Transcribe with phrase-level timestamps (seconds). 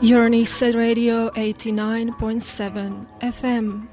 [0.00, 3.88] You're Radio 89.7 FM.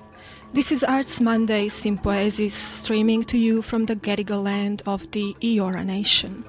[0.54, 5.84] This is Arts Monday Sympoesis streaming to you from the Gadigal land of the Eora
[5.84, 6.46] Nation.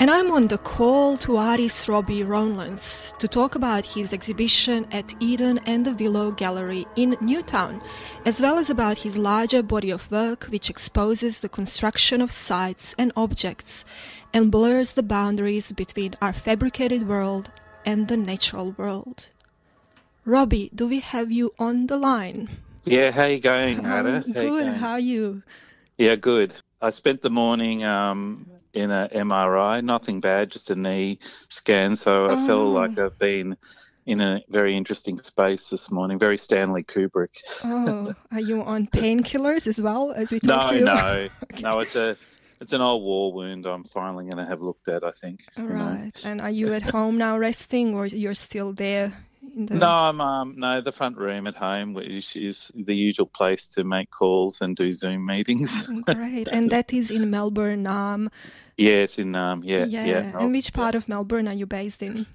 [0.00, 5.14] And I'm on the call to artist Robbie Rowlands to talk about his exhibition at
[5.20, 7.80] Eden and the Willow Gallery in Newtown,
[8.26, 12.96] as well as about his larger body of work which exposes the construction of sites
[12.98, 13.84] and objects
[14.32, 17.52] and blurs the boundaries between our fabricated world
[17.84, 19.28] and the natural world.
[20.24, 22.48] Robbie, do we have you on the line?
[22.84, 24.24] Yeah, how you going, Ada?
[24.32, 24.68] Good.
[24.68, 25.42] How, are you?
[25.98, 26.54] Yeah, good.
[26.80, 31.96] I spent the morning um, in a MRI, nothing bad, just a knee scan.
[31.96, 32.46] So I oh.
[32.46, 33.56] feel like I've been
[34.06, 36.18] in a very interesting space this morning.
[36.18, 37.36] Very Stanley Kubrick.
[37.64, 40.84] oh, are you on painkillers as well as we talk no, to?
[40.84, 41.62] No, no, okay.
[41.62, 41.78] no.
[41.80, 42.16] It's a
[42.64, 43.66] it's an old war wound.
[43.66, 45.04] I'm finally going to have looked at.
[45.04, 45.44] I think.
[45.58, 46.12] All right.
[46.24, 46.30] Know.
[46.30, 49.12] And are you at home now resting, or you're still there?
[49.56, 49.74] The...
[49.74, 53.84] No, I'm um, no the front room at home, which is the usual place to
[53.84, 55.70] make calls and do Zoom meetings.
[56.06, 57.86] Great, and that is in Melbourne.
[57.86, 58.30] Um,
[58.78, 60.06] yeah, it's in um, yeah, yeah.
[60.06, 60.38] yeah.
[60.38, 62.26] And which part of Melbourne are you based in?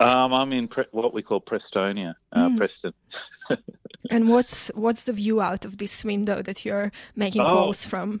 [0.00, 2.56] Um, I'm in Pre- what we call Prestonia, uh, mm.
[2.56, 2.92] Preston.
[4.10, 7.46] and what's what's the view out of this window that you're making oh.
[7.46, 8.20] calls from?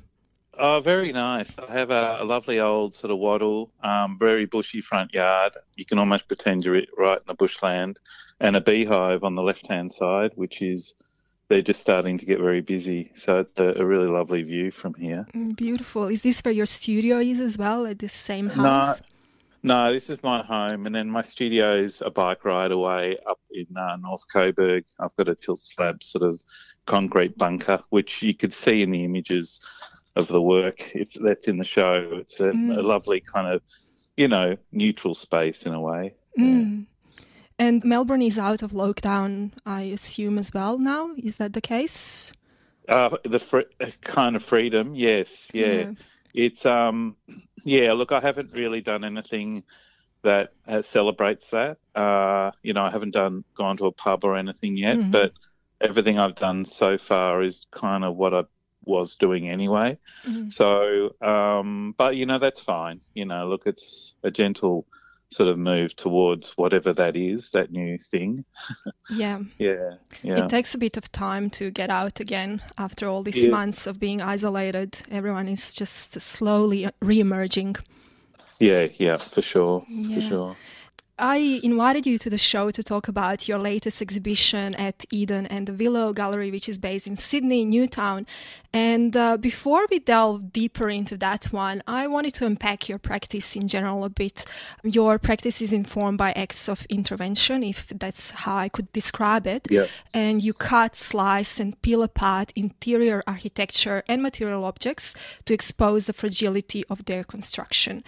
[0.60, 1.54] Oh, very nice.
[1.56, 5.52] I have a, a lovely old sort of wattle, um, very bushy front yard.
[5.76, 8.00] You can almost pretend you're right in the bushland,
[8.40, 10.94] and a beehive on the left hand side, which is
[11.48, 13.12] they're just starting to get very busy.
[13.14, 15.26] So it's a, a, really lovely view from here.
[15.34, 16.08] Mm, beautiful.
[16.08, 19.00] Is this where your studio is as well, at the same house?
[19.62, 23.16] No, no, this is my home, and then my studio is a bike ride away
[23.28, 24.84] up in uh, North Coburg.
[24.98, 26.40] I've got a tilt slab sort of
[26.86, 29.60] concrete bunker, which you could see in the images
[30.18, 30.94] of the work.
[30.94, 32.10] It's that's in the show.
[32.12, 32.76] It's a, mm.
[32.76, 33.62] a lovely kind of,
[34.16, 36.14] you know, neutral space in a way.
[36.38, 36.86] Mm.
[36.86, 37.24] Yeah.
[37.60, 41.10] And Melbourne is out of lockdown, I assume as well now.
[41.16, 42.32] Is that the case?
[42.88, 43.72] Uh, the fr-
[44.02, 45.66] kind of freedom, yes, yeah.
[45.66, 45.90] yeah.
[46.34, 47.16] It's um,
[47.64, 47.92] yeah.
[47.92, 49.64] Look, I haven't really done anything
[50.22, 51.78] that uh, celebrates that.
[51.94, 55.10] Uh, you know, I haven't done gone to a pub or anything yet, mm-hmm.
[55.10, 55.32] but
[55.80, 58.42] everything I've done so far is kind of what I
[58.88, 59.98] was doing anyway.
[60.26, 60.50] Mm-hmm.
[60.50, 63.00] So, um, but you know, that's fine.
[63.14, 64.86] You know, look, it's a gentle
[65.30, 68.44] sort of move towards whatever that is, that new thing.
[69.10, 69.40] yeah.
[69.58, 69.94] Yeah.
[70.22, 70.44] Yeah.
[70.44, 73.50] It takes a bit of time to get out again after all these yeah.
[73.50, 75.02] months of being isolated.
[75.10, 77.76] Everyone is just slowly re emerging.
[78.58, 79.84] Yeah, yeah, for sure.
[79.88, 80.14] Yeah.
[80.14, 80.56] For sure.
[81.18, 85.66] I invited you to the show to talk about your latest exhibition at Eden and
[85.66, 88.26] the Willow Gallery, which is based in Sydney, Newtown.
[88.72, 93.56] And uh, before we delve deeper into that one, I wanted to unpack your practice
[93.56, 94.44] in general a bit.
[94.84, 99.66] Your practice is informed by acts of intervention, if that's how I could describe it.
[99.70, 99.86] Yeah.
[100.14, 105.14] And you cut, slice, and peel apart interior architecture and material objects
[105.46, 108.04] to expose the fragility of their construction.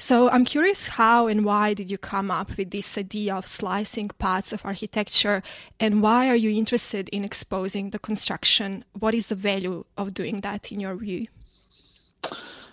[0.00, 4.08] So I'm curious how and why did you come up with this idea of slicing
[4.08, 5.42] parts of architecture
[5.78, 8.82] and why are you interested in exposing the construction?
[8.98, 11.26] What is the value of doing that in your view?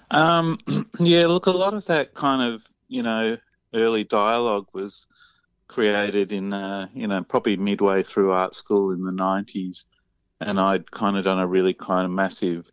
[0.09, 0.57] Um,
[0.99, 3.35] yeah, look, a lot of that kind of, you know,
[3.73, 5.05] early dialogue was
[5.67, 9.83] created in, uh, you know, probably midway through art school in the 90s.
[10.39, 12.63] And I'd kind of done a really kind of massive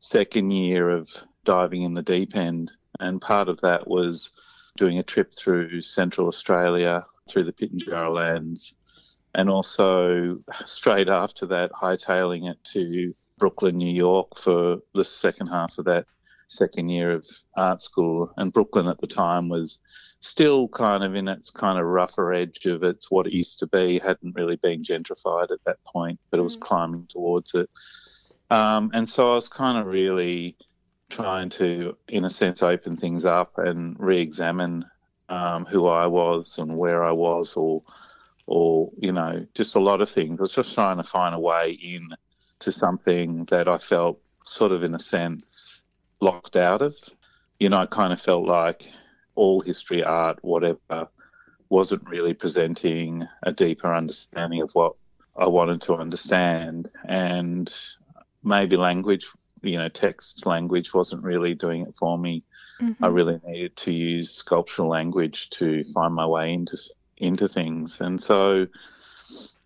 [0.00, 1.08] second year of
[1.46, 2.72] diving in the deep end
[3.02, 4.30] and part of that was
[4.76, 8.74] doing a trip through Central Australia, through the Pitjantjatjara lands,
[9.34, 15.76] and also straight after that, hightailing it to Brooklyn, New York for the second half
[15.78, 16.06] of that
[16.48, 17.24] second year of
[17.56, 18.32] art school.
[18.36, 19.78] And Brooklyn at the time was
[20.20, 23.66] still kind of in its kind of rougher edge of its what it used to
[23.66, 26.60] be, hadn't really been gentrified at that point, but it was mm.
[26.60, 27.68] climbing towards it.
[28.50, 30.56] Um, and so I was kind of really
[31.12, 34.84] trying to, in a sense, open things up and re-examine
[35.28, 37.82] um, who I was and where I was, or,
[38.46, 40.40] or you know, just a lot of things.
[40.40, 42.08] I was just trying to find a way in
[42.60, 45.80] to something that I felt sort of, in a sense,
[46.20, 46.94] locked out of.
[47.60, 48.84] You know, I kind of felt like
[49.34, 51.08] all history, art, whatever,
[51.68, 54.94] wasn't really presenting a deeper understanding of what
[55.36, 57.72] I wanted to understand, and
[58.42, 59.26] maybe language
[59.62, 62.44] you know, text language wasn't really doing it for me.
[62.80, 63.04] Mm-hmm.
[63.04, 66.76] I really needed to use sculptural language to find my way into
[67.18, 68.66] into things, and so,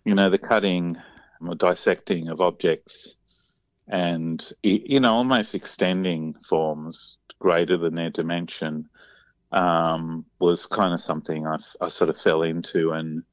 [0.05, 0.97] you know, the cutting
[1.41, 3.15] or dissecting of objects,
[3.87, 8.87] and you know, almost extending forms greater than their dimension,
[9.51, 13.23] um, was kind of something I, I sort of fell into and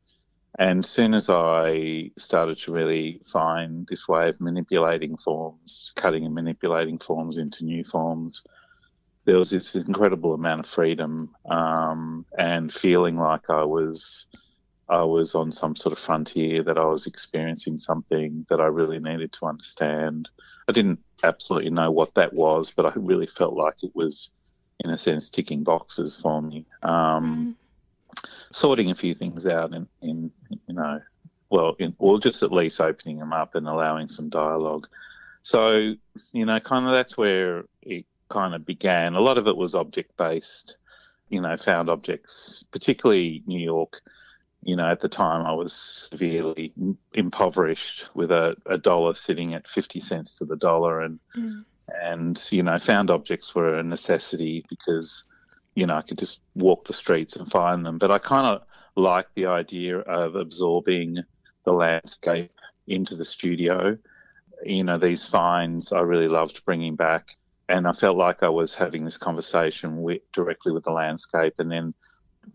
[0.58, 6.34] and soon as I started to really find this way of manipulating forms, cutting and
[6.34, 8.42] manipulating forms into new forms,
[9.24, 14.26] there was this incredible amount of freedom um, and feeling like I was
[14.88, 18.98] I was on some sort of frontier, that I was experiencing something that I really
[18.98, 20.28] needed to understand.
[20.68, 24.28] I didn't absolutely know what that was, but I really felt like it was,
[24.80, 26.66] in a sense, ticking boxes for me.
[26.82, 27.63] Um, mm.
[28.52, 31.00] Sorting a few things out in, in you know,
[31.50, 34.86] well, in, or just at least opening them up and allowing some dialogue.
[35.42, 35.94] So,
[36.32, 39.14] you know, kind of that's where it kind of began.
[39.14, 40.76] A lot of it was object based,
[41.28, 44.00] you know, found objects, particularly New York
[44.64, 46.72] you know, at the time I was severely
[47.12, 51.02] impoverished with a, a dollar sitting at 50 cents to the dollar.
[51.02, 51.64] And, mm.
[52.02, 55.24] and, you know, found objects were a necessity because,
[55.74, 57.98] you know, I could just walk the streets and find them.
[57.98, 58.62] But I kind of
[58.96, 61.18] like the idea of absorbing
[61.64, 62.52] the landscape
[62.86, 63.96] into the studio.
[64.64, 67.36] You know, these finds I really loved bringing back.
[67.68, 71.54] And I felt like I was having this conversation with, directly with the landscape.
[71.58, 71.94] And then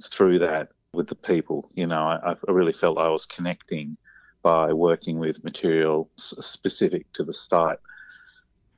[0.06, 1.70] through that, with the people.
[1.74, 3.98] You know, I, I really felt I was connecting
[4.42, 7.80] by working with material specific to the site.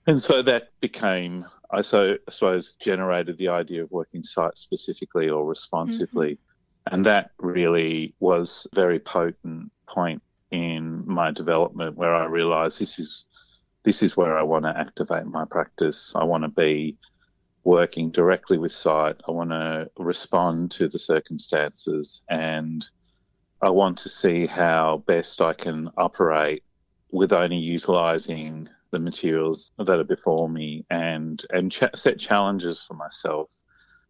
[0.07, 5.29] And so that became, I so I suppose, generated the idea of working site specifically
[5.29, 6.33] or responsively.
[6.33, 6.93] Mm-hmm.
[6.93, 10.21] And that really was a very potent point
[10.51, 13.25] in my development where I realized this is
[13.83, 16.11] this is where I want to activate my practice.
[16.15, 16.97] I want to be
[17.63, 19.17] working directly with site.
[19.27, 22.85] I want to respond to the circumstances and
[23.61, 26.63] I want to see how best I can operate
[27.11, 32.93] with only utilizing the materials that are before me and and ch- set challenges for
[32.93, 33.49] myself,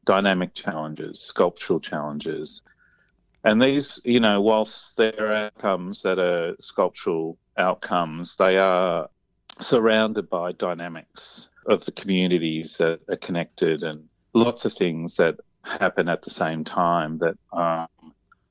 [0.06, 2.62] dynamic challenges, sculptural challenges.
[3.44, 9.10] And these, you know, whilst there are outcomes that are sculptural outcomes, they are
[9.60, 16.10] surrounded by dynamics of the communities that are connected and lots of things that happen
[16.10, 17.88] at the same time that um,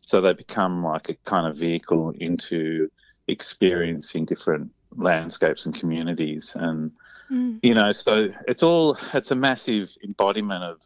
[0.00, 2.91] so they become like a kind of vehicle into
[3.29, 6.91] experiencing different landscapes and communities and
[7.31, 7.59] mm.
[7.63, 10.79] you know so it's all it's a massive embodiment of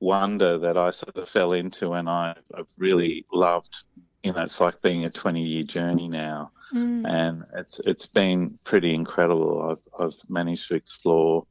[0.00, 3.74] wonder that I sort of fell into and I, I've really loved
[4.22, 7.06] you know it's like being a 20 year journey now mm.
[7.06, 11.46] and it's it's been pretty incredible I've I've managed to explore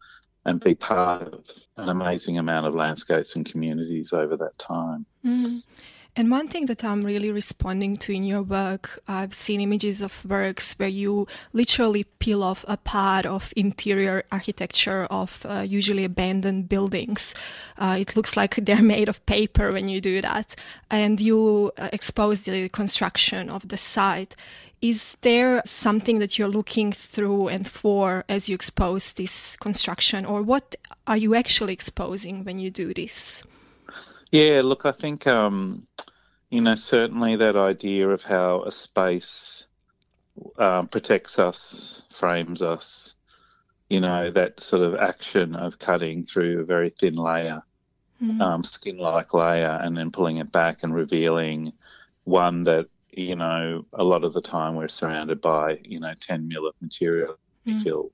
[0.46, 1.44] and be part of
[1.78, 5.06] an amazing amount of landscapes and communities over that time.
[5.26, 5.64] Mm.
[6.18, 10.24] And one thing that I'm really responding to in your work, I've seen images of
[10.24, 16.70] works where you literally peel off a part of interior architecture of uh, usually abandoned
[16.70, 17.36] buildings.
[17.78, 20.56] Uh, it looks like they're made of paper when you do that.
[20.90, 24.38] And you uh, expose the construction of the site.
[24.82, 30.42] Is there something that you're looking through and for as you expose this construction, or
[30.42, 30.78] what
[31.08, 33.44] are you actually exposing when you do this?
[34.36, 35.88] Yeah, look, I think, um,
[36.50, 39.66] you know, certainly that idea of how a space
[40.58, 43.14] um, protects us, frames us,
[43.90, 47.62] you know, that sort of action of cutting through a very thin layer,
[48.22, 48.42] mm-hmm.
[48.42, 51.72] um, skin like layer, and then pulling it back and revealing
[52.24, 56.48] one that you know, a lot of the time we're surrounded by, you know, 10
[56.48, 57.38] mil of material.
[57.66, 57.82] Mm.
[57.82, 58.12] feel,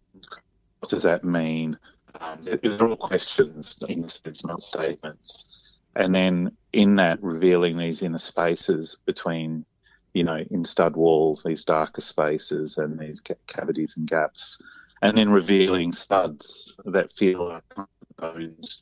[0.80, 1.78] what does that mean?
[2.20, 5.48] Um, they're all questions in a sense, not statements.
[5.96, 9.66] And then in that, revealing these inner spaces between,
[10.14, 14.58] you know, in stud walls, these darker spaces and these cavities and gaps.
[15.02, 18.82] And then revealing studs that feel like bones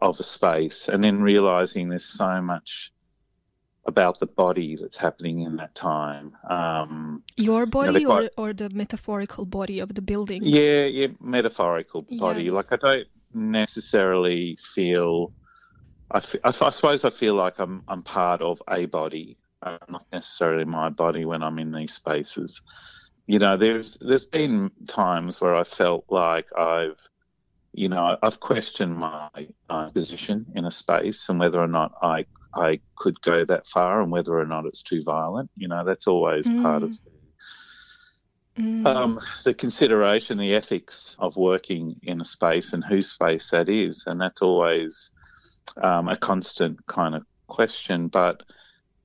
[0.00, 0.88] of a space.
[0.88, 2.92] And then realizing there's so much
[3.86, 6.36] about the body that's happening in that time.
[6.48, 10.42] Um, Your body you know, quite, or, or the metaphorical body of the building?
[10.44, 12.44] Yeah, yeah, metaphorical body.
[12.44, 12.52] Yeah.
[12.52, 15.32] Like I don't necessarily feel.
[16.10, 20.06] I, I, I, suppose I feel like I'm I'm part of a body, uh, not
[20.12, 22.60] necessarily my body when I'm in these spaces.
[23.26, 26.96] You know, there's there's been times where I felt like I've,
[27.72, 29.28] you know, I've questioned my
[29.68, 32.24] uh, position in a space and whether or not I
[32.54, 35.50] I could go that far and whether or not it's too violent.
[35.56, 36.62] You know, that's always mm.
[36.62, 36.92] part of
[38.58, 38.86] mm.
[38.86, 44.04] um, the consideration, the ethics of working in a space and whose space that is.
[44.06, 45.10] And that's always
[45.82, 48.08] um, a constant kind of question.
[48.08, 48.42] But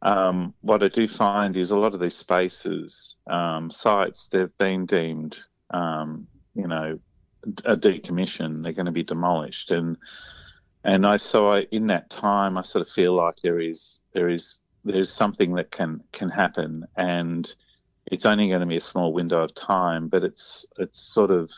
[0.02, 4.86] um, what I do find is a lot of these spaces, um, sites, they've been
[4.86, 5.38] deemed,
[5.72, 7.00] um, you know,
[7.66, 8.64] a decommission.
[8.64, 9.72] They're going to be demolished.
[9.72, 9.98] And
[10.84, 14.30] and I so I in that time I sort of feel like there is there
[14.30, 17.52] is there's something that can can happen and
[18.06, 21.50] it's only going to be a small window of time but it's it's sort of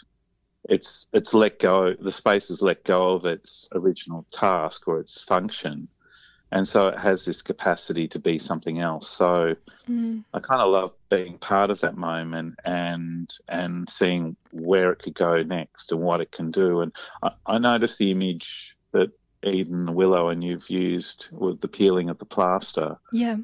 [0.70, 5.22] it's it's let go the space is let go of its original task or its
[5.22, 5.88] function.
[6.52, 9.10] And so it has this capacity to be something else.
[9.10, 9.56] So
[9.90, 10.24] mm.
[10.34, 15.16] i kind of love being part of that moment and and seeing where it could
[15.16, 16.82] go next and what it can do.
[16.82, 16.92] And
[17.24, 19.12] i, I noticed the image that
[19.44, 22.98] eden willow and you've used with the peeling of the plaster.
[23.12, 23.38] Yeah.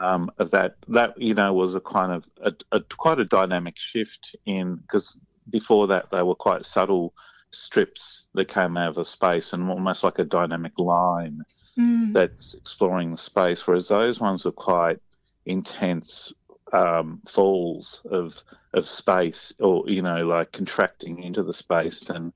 [0.00, 4.36] Um, that that you know was a kind of a, a quite a dynamic shift
[4.44, 5.16] in because
[5.50, 7.14] before that they were quite subtle
[7.50, 11.42] strips that came out of space and almost like a dynamic line
[11.78, 12.12] mm.
[12.12, 15.00] that's exploring the space, whereas those ones were quite
[15.46, 16.32] intense
[16.72, 18.34] um, falls of
[18.74, 22.32] of space, or you know, like contracting into the space, and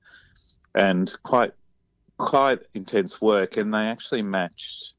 [0.73, 1.53] and quite
[2.17, 4.92] quite intense work, and they actually matched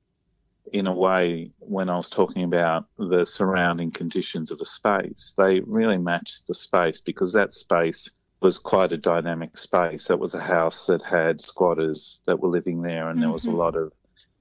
[0.75, 5.33] in a way when I was talking about the surrounding conditions of a space.
[5.39, 10.11] They really matched the space because that space was quite a dynamic space.
[10.11, 13.21] It was a house that had squatters that were living there, and mm-hmm.
[13.21, 13.59] there was a mm-hmm.
[13.59, 13.93] lot of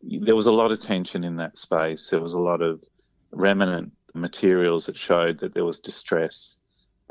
[0.02, 2.10] there was a lot of tension in that space.
[2.10, 2.84] There was a lot of
[3.32, 6.56] remnant materials that showed that there was distress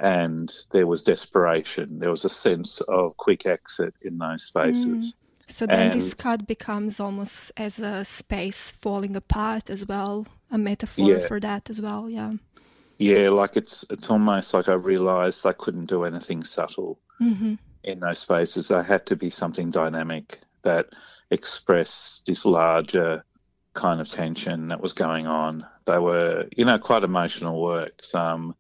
[0.01, 2.01] and there was desperation.
[2.01, 4.85] There was a sense of quick exit in those spaces.
[4.85, 5.13] Mm.
[5.53, 10.59] So then and, this cut becomes almost as a space falling apart as well, a
[10.59, 11.27] metaphor yeah.
[11.27, 12.33] for that as well, yeah.
[12.99, 17.55] Yeah, like it's it's almost like I realised I couldn't do anything subtle mm-hmm.
[17.85, 18.71] in those spaces.
[18.71, 20.87] I had to be something dynamic that
[21.31, 23.25] expressed this larger
[23.75, 25.67] kind of tension that was going on.
[25.87, 28.15] They were, you know, quite emotional works.
[28.15, 28.55] Um,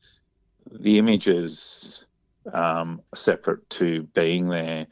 [0.70, 2.04] the images
[2.52, 4.86] um, separate to being there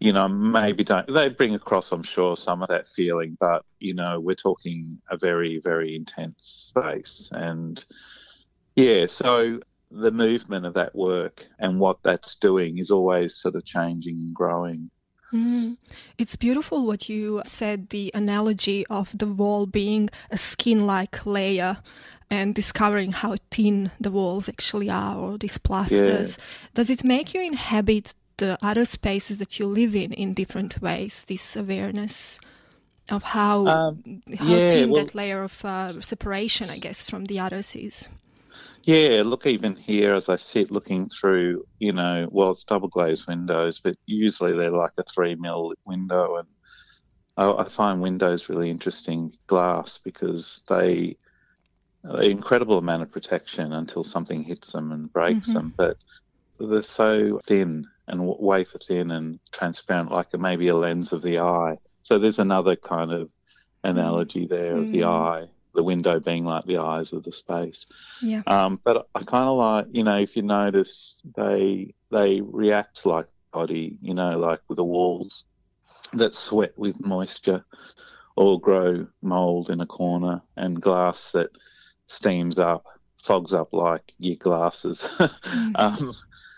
[0.00, 3.94] you know, maybe don't they bring across, I'm sure, some of that feeling, but you
[3.94, 7.82] know, we're talking a very, very intense space, and
[8.74, 13.64] yeah, so the movement of that work and what that's doing is always sort of
[13.64, 14.90] changing and growing.
[15.32, 15.76] Mm.
[16.18, 21.78] It's beautiful what you said, the analogy of the wall being a skin like layer
[22.30, 26.36] and discovering how thin the walls actually are or these plasters.
[26.38, 26.44] Yeah.
[26.74, 31.24] Does it make you inhabit the other spaces that you live in in different ways.
[31.24, 32.40] This awareness
[33.10, 37.26] of how um, how yeah, thin well, that layer of uh, separation, I guess, from
[37.26, 38.08] the others is.
[38.82, 43.26] Yeah, look, even here as I sit looking through, you know, well, it's double glazed
[43.26, 46.48] windows, but usually they're like a three mil window, and
[47.36, 51.16] I, I find windows really interesting glass because they
[52.04, 55.52] an incredible amount of protection until something hits them and breaks mm-hmm.
[55.52, 55.98] them, but
[56.58, 61.78] they're so thin and wafer thin and transparent, like maybe a lens of the eye.
[62.02, 63.30] So there's another kind of
[63.84, 64.86] analogy there mm.
[64.86, 65.08] of the mm.
[65.08, 67.86] eye, the window being like the eyes of the space.
[68.20, 68.42] Yeah.
[68.46, 73.26] Um, but I kind of like, you know, if you notice, they they react like
[73.52, 75.44] body, you know, like with the walls
[76.12, 77.64] that sweat with moisture,
[78.36, 81.50] or grow mold in a corner, and glass that
[82.08, 82.84] steams up,
[83.22, 85.06] fogs up like your glasses.
[85.18, 85.72] mm-hmm.
[85.76, 86.12] um,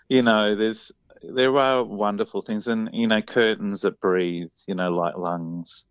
[0.08, 0.92] you know, there's
[1.22, 5.84] there are wonderful things, and you know, curtains that breathe, you know, like lungs.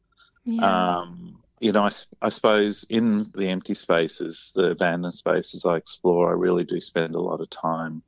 [0.45, 0.99] Yeah.
[0.99, 1.91] Um, you know, I,
[2.23, 7.13] I suppose in the empty spaces, the abandoned spaces I explore, I really do spend
[7.13, 8.01] a lot of time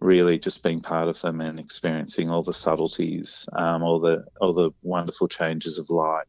[0.00, 4.52] really just being part of them and experiencing all the subtleties, um, all the all
[4.52, 6.24] the wonderful changes of light.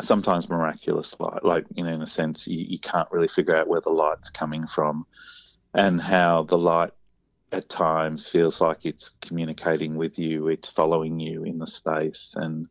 [0.00, 3.66] Sometimes miraculous light, like you know, in a sense, you, you can't really figure out
[3.66, 5.06] where the light's coming from,
[5.74, 6.90] and how the light
[7.52, 12.66] at times feels like it's communicating with you, it's following you in the space, and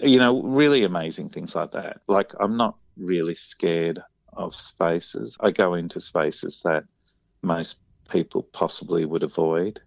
[0.00, 2.00] you know, really amazing things like that.
[2.06, 4.00] Like, I'm not really scared
[4.32, 5.36] of spaces.
[5.40, 6.84] I go into spaces that
[7.42, 7.76] most
[8.08, 9.80] people possibly would avoid,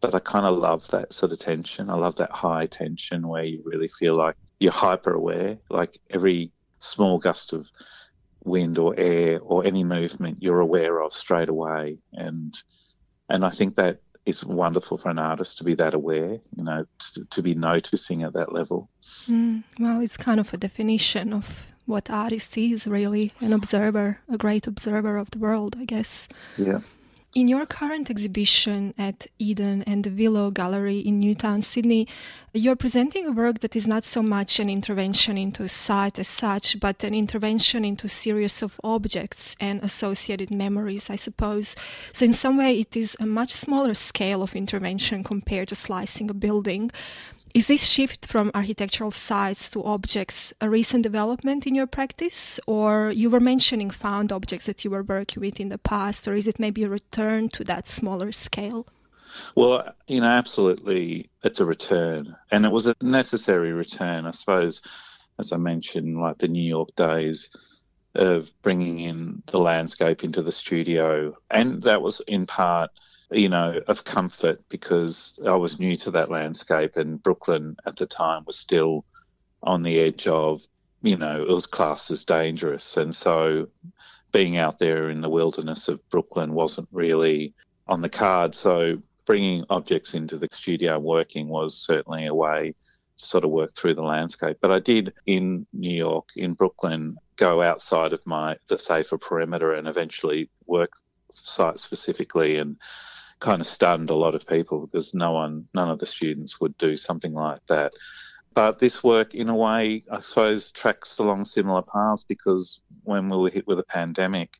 [0.00, 1.88] but I kind of love that sort of tension.
[1.88, 6.52] I love that high tension where you really feel like you're hyper aware, like every
[6.80, 7.66] small gust of
[8.44, 12.54] wind or air or any movement you're aware of straight away and
[13.34, 16.86] and I think that is wonderful for an artist to be that aware, you know,
[17.14, 18.88] to, to be noticing at that level.
[19.26, 24.38] Mm, well, it's kind of a definition of what artist is really an observer, a
[24.38, 26.28] great observer of the world, I guess.
[26.56, 26.78] Yeah.
[27.34, 32.06] In your current exhibition at Eden and the Willow Gallery in Newtown, Sydney,
[32.52, 36.28] you're presenting a work that is not so much an intervention into a site as
[36.28, 41.74] such, but an intervention into a series of objects and associated memories, I suppose.
[42.12, 46.30] So, in some way, it is a much smaller scale of intervention compared to slicing
[46.30, 46.92] a building.
[47.54, 53.12] Is this shift from architectural sites to objects a recent development in your practice, or
[53.14, 56.48] you were mentioning found objects that you were working with in the past, or is
[56.48, 58.88] it maybe a return to that smaller scale?
[59.54, 64.82] Well, you know, absolutely, it's a return, and it was a necessary return, I suppose.
[65.38, 67.50] As I mentioned, like the New York days
[68.16, 72.90] of bringing in the landscape into the studio, and that was in part,
[73.34, 78.06] you know, of comfort because I was new to that landscape, and Brooklyn at the
[78.06, 79.04] time was still
[79.62, 80.62] on the edge of,
[81.02, 83.68] you know, it was classed as dangerous, and so
[84.32, 87.54] being out there in the wilderness of Brooklyn wasn't really
[87.86, 88.54] on the card.
[88.54, 92.74] So bringing objects into the studio working was certainly a way
[93.16, 94.58] to sort of work through the landscape.
[94.60, 99.74] But I did in New York, in Brooklyn, go outside of my the safer perimeter
[99.74, 100.92] and eventually work
[101.34, 102.76] site specifically and
[103.44, 106.76] kind of stunned a lot of people because no one none of the students would
[106.78, 107.92] do something like that.
[108.54, 113.36] But this work, in a way, I suppose, tracks along similar paths because when we
[113.36, 114.58] were hit with a pandemic,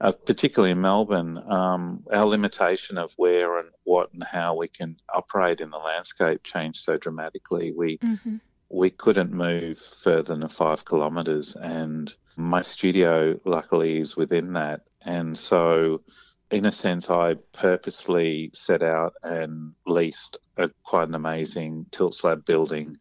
[0.00, 4.96] uh, particularly in Melbourne, um, our limitation of where and what and how we can
[5.14, 7.72] operate in the landscape changed so dramatically.
[7.72, 8.36] We mm-hmm.
[8.68, 14.82] we couldn't move further than five kilometres, and my studio luckily is within that.
[15.02, 16.02] And so,
[16.50, 22.44] in a sense, I purposely set out and leased a quite an amazing tilt slab
[22.44, 22.98] building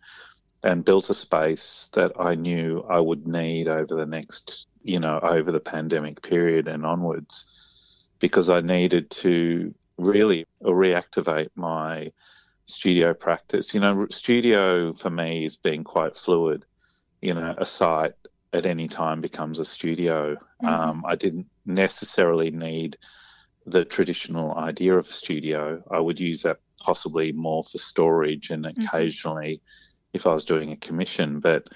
[0.63, 5.19] and built a space that I knew I would need over the next you know,
[5.21, 7.45] over the pandemic period and onwards,
[8.19, 12.11] because I needed to really reactivate my
[12.65, 13.73] studio practice.
[13.73, 16.65] You know, studio for me is being quite fluid.
[17.21, 18.13] You know, a site
[18.53, 20.35] at any time becomes a studio.
[20.63, 20.67] Mm-hmm.
[20.67, 22.97] Um, I didn't necessarily need
[23.69, 25.83] the traditional idea of a studio.
[25.91, 28.81] I would use that possibly more for storage and mm-hmm.
[28.81, 29.61] occasionally
[30.13, 31.39] if I was doing a commission.
[31.39, 31.67] But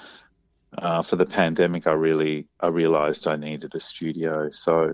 [0.78, 4.50] uh, for the pandemic, I really I realised I needed a studio.
[4.52, 4.94] So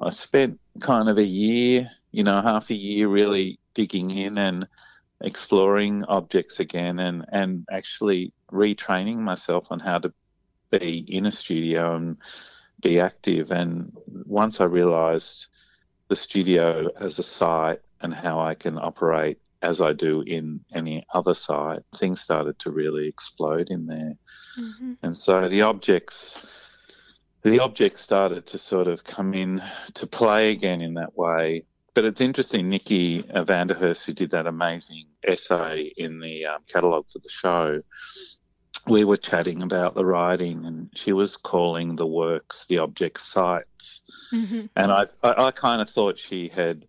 [0.00, 4.66] I spent kind of a year, you know, half a year really digging in and
[5.20, 10.12] exploring objects again and, and actually retraining myself on how to
[10.70, 12.16] be in a studio and
[12.80, 13.50] be active.
[13.50, 13.92] And
[14.24, 15.46] once I realised
[16.10, 21.06] the studio as a site and how I can operate as I do in any
[21.14, 24.16] other site, things started to really explode in there.
[24.58, 24.94] Mm-hmm.
[25.04, 26.40] And so the objects,
[27.42, 29.62] the objects started to sort of come in
[29.94, 31.64] to play again in that way.
[31.94, 37.20] But it's interesting, Nikki Vanderhurst, who did that amazing essay in the um, catalogue for
[37.20, 37.82] the show,
[38.86, 43.99] we were chatting about the writing, and she was calling the works the object sites.
[44.32, 44.66] Mm-hmm.
[44.76, 46.86] And I, I, I kind of thought she had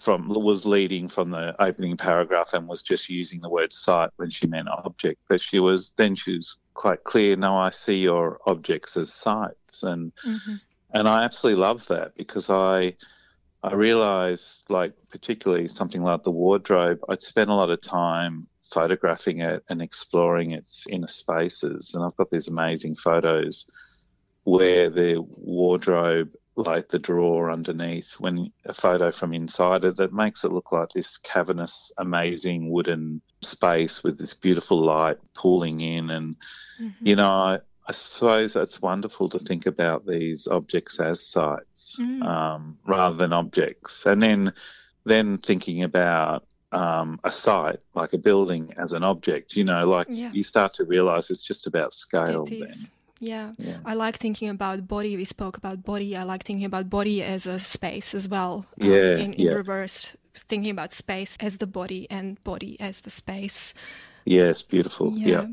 [0.00, 4.30] from was leading from the opening paragraph and was just using the word site when
[4.30, 5.20] she meant object.
[5.28, 7.36] But she was then she was quite clear.
[7.36, 10.54] No, I see your objects as sites, and mm-hmm.
[10.94, 12.96] and I absolutely love that because I
[13.62, 17.00] I realised like particularly something like the wardrobe.
[17.08, 22.16] I'd spent a lot of time photographing it and exploring its inner spaces, and I've
[22.16, 23.66] got these amazing photos
[24.44, 30.42] where the wardrobe like the drawer underneath when a photo from inside it that makes
[30.42, 36.36] it look like this cavernous amazing wooden space with this beautiful light pooling in and
[36.80, 37.06] mm-hmm.
[37.06, 42.22] you know I, I, suppose it's wonderful to think about these objects as sites mm.
[42.24, 44.52] um, rather than objects and then
[45.04, 50.08] then thinking about um, a site like a building as an object you know like
[50.10, 50.32] yeah.
[50.32, 52.74] you start to realize it's just about scale then
[53.18, 53.52] yeah.
[53.58, 53.78] yeah.
[53.84, 55.16] I like thinking about body.
[55.16, 56.16] We spoke about body.
[56.16, 58.66] I like thinking about body as a space as well.
[58.80, 59.16] Um, yeah.
[59.16, 59.52] In, in yeah.
[59.52, 63.74] reverse, thinking about space as the body and body as the space.
[64.28, 65.16] Yes, beautiful.
[65.16, 65.26] Yeah.
[65.26, 65.46] yeah.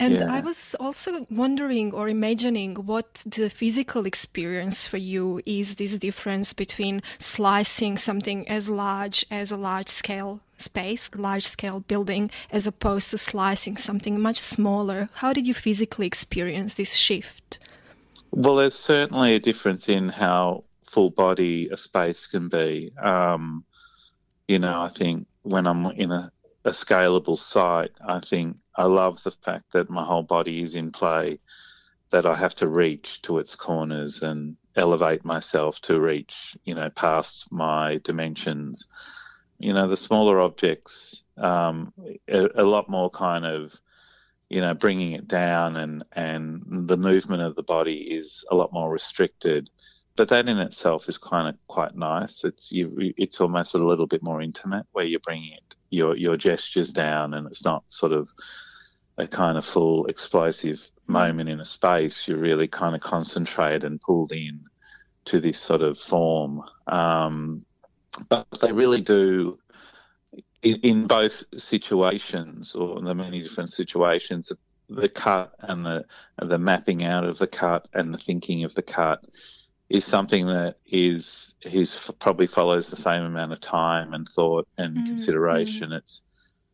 [0.00, 0.34] And yeah.
[0.34, 6.54] I was also wondering or imagining what the physical experience for you is this difference
[6.54, 13.10] between slicing something as large as a large scale space, large scale building, as opposed
[13.10, 15.10] to slicing something much smaller.
[15.16, 17.58] How did you physically experience this shift?
[18.30, 22.90] Well, there's certainly a difference in how full body a space can be.
[23.02, 23.64] Um,
[24.48, 26.32] you know, I think when I'm in a
[26.64, 30.92] a scalable site, I think I love the fact that my whole body is in
[30.92, 31.38] play,
[32.10, 36.90] that I have to reach to its corners and elevate myself to reach, you know,
[36.90, 38.86] past my dimensions.
[39.58, 41.92] You know, the smaller objects, um,
[42.28, 43.72] a, a lot more kind of,
[44.48, 48.72] you know, bringing it down and, and the movement of the body is a lot
[48.72, 49.70] more restricted
[50.16, 52.44] but that in itself is kind of quite nice.
[52.44, 56.36] It's you, it's almost a little bit more intimate, where you're bringing it your your
[56.36, 58.28] gestures down, and it's not sort of
[59.16, 62.26] a kind of full explosive moment in a space.
[62.26, 64.60] You're really kind of concentrated and pulled in
[65.26, 66.62] to this sort of form.
[66.86, 67.64] Um,
[68.28, 69.58] but they really do,
[70.62, 74.52] in, in, both situations or the many different situations,
[74.88, 76.04] the cut and the
[76.42, 79.24] the mapping out of the cut and the thinking of the cut
[79.94, 84.96] is something that is is probably follows the same amount of time and thought and
[84.96, 85.06] mm-hmm.
[85.06, 85.92] consideration.
[85.92, 86.22] It's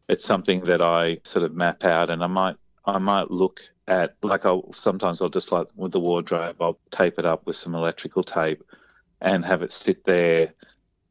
[0.08, 2.56] it's something that I sort of map out, and I might
[2.86, 7.18] I might look at like I'll sometimes I'll just like with the wardrobe I'll tape
[7.18, 8.62] it up with some electrical tape
[9.20, 10.54] and have it sit there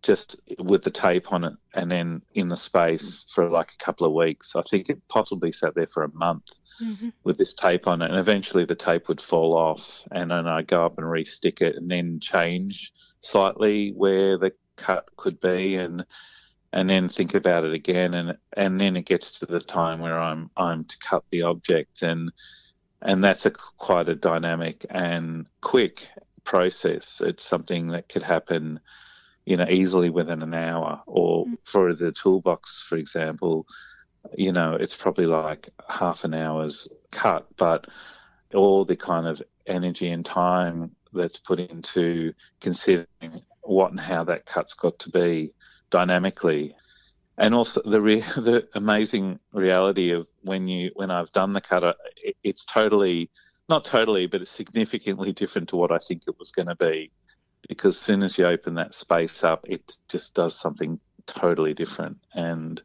[0.02, 4.08] just with the tape on it and then in the space for like a couple
[4.08, 4.56] of weeks.
[4.56, 6.46] I think it possibly sat there for a month
[6.82, 7.10] mm-hmm.
[7.24, 10.62] with this tape on it and eventually the tape would fall off and then I
[10.62, 16.06] go up and re-stick it and then change slightly where the cut could be and
[16.72, 20.20] and then think about it again and and then it gets to the time where
[20.20, 22.32] I'm I'm to cut the object and
[23.02, 26.08] and that's a quite a dynamic and quick
[26.44, 27.22] process.
[27.24, 28.80] It's something that could happen,
[29.46, 31.02] you know, easily within an hour.
[31.06, 31.58] Or mm.
[31.64, 33.66] for the toolbox, for example,
[34.36, 37.88] you know, it's probably like half an hour's cut, but
[38.54, 44.46] all the kind of energy and time that's put into considering what and how that
[44.46, 45.54] cut's got to be
[45.90, 46.76] dynamically.
[47.38, 51.94] And also the re- the amazing reality of when you when I've done the cutter,
[52.24, 53.30] it, it's totally
[53.68, 57.12] not totally, but it's significantly different to what I think it was going to be,
[57.68, 62.18] because as soon as you open that space up, it just does something totally different,
[62.34, 62.82] and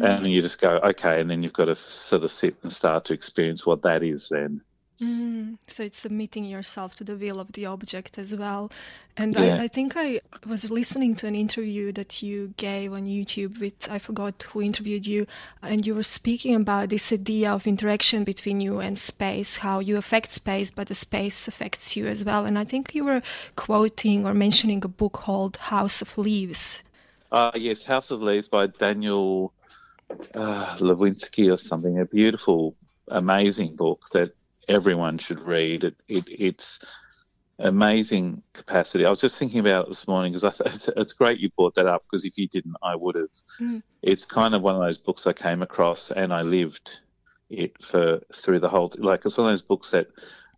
[0.00, 0.04] mm.
[0.04, 3.04] and you just go okay, and then you've got to sort of sit and start
[3.06, 4.60] to experience what that is then.
[5.00, 8.70] Mm, so it's submitting yourself to the will of the object as well.
[9.18, 9.56] And yeah.
[9.56, 13.74] I, I, think I was listening to an interview that you gave on YouTube with,
[13.90, 15.26] I forgot who interviewed you,
[15.62, 19.98] and you were speaking about this idea of interaction between you and space, how you
[19.98, 22.46] affect space, but the space affects you as well.
[22.46, 23.22] And I think you were
[23.54, 26.82] quoting or mentioning a book called House of Leaves.
[27.32, 29.52] Uh, yes, House of Leaves by Daniel
[30.34, 32.00] uh, Lewinski or something.
[32.00, 32.76] A beautiful,
[33.08, 34.32] amazing book that
[34.68, 35.84] everyone should read.
[35.84, 36.78] It, it, it's
[37.58, 39.06] amazing capacity.
[39.06, 41.86] I was just thinking about it this morning because it's, it's, great you brought that
[41.86, 43.28] up because if you didn't, I would have.
[43.60, 43.82] Mm.
[44.02, 46.90] It's kind of one of those books I came across and I lived
[47.48, 48.92] it for through the whole.
[48.98, 50.08] Like it's one of those books that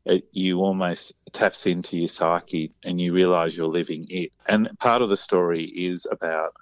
[0.05, 4.33] it, you almost taps into your psyche and you realize you're living it.
[4.47, 6.55] And part of the story is about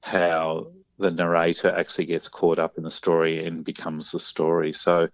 [0.00, 0.68] how
[1.02, 4.72] the narrator actually gets caught up in the story and becomes the story.
[4.72, 5.08] So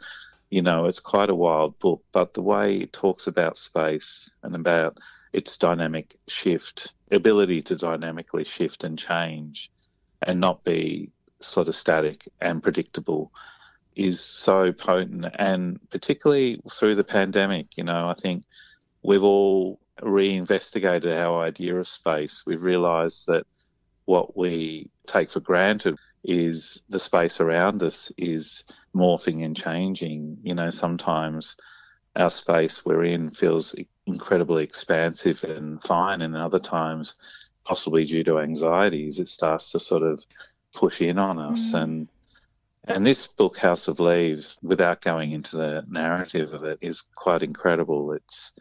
[0.50, 4.54] you know, it's quite a wild book, but the way it talks about space and
[4.54, 4.98] about
[5.32, 9.70] its dynamic shift, ability to dynamically shift and change
[10.22, 13.30] and not be sort of static and predictable
[13.94, 15.26] is so potent.
[15.38, 18.44] And particularly through the pandemic, you know, I think
[19.02, 22.42] we've all reinvestigated our idea of space.
[22.46, 23.46] We've realized that
[24.08, 25.94] what we take for granted
[26.24, 28.64] is the space around us is
[28.96, 30.38] morphing and changing.
[30.42, 31.56] You know, sometimes
[32.16, 33.74] our space we're in feels
[34.06, 37.14] incredibly expansive and fine, and other times,
[37.64, 40.24] possibly due to anxieties, it starts to sort of
[40.74, 41.60] push in on us.
[41.72, 41.82] Mm.
[41.82, 42.08] And
[42.84, 47.42] and this book, House of Leaves, without going into the narrative of it, is quite
[47.42, 48.12] incredible.
[48.12, 48.52] It's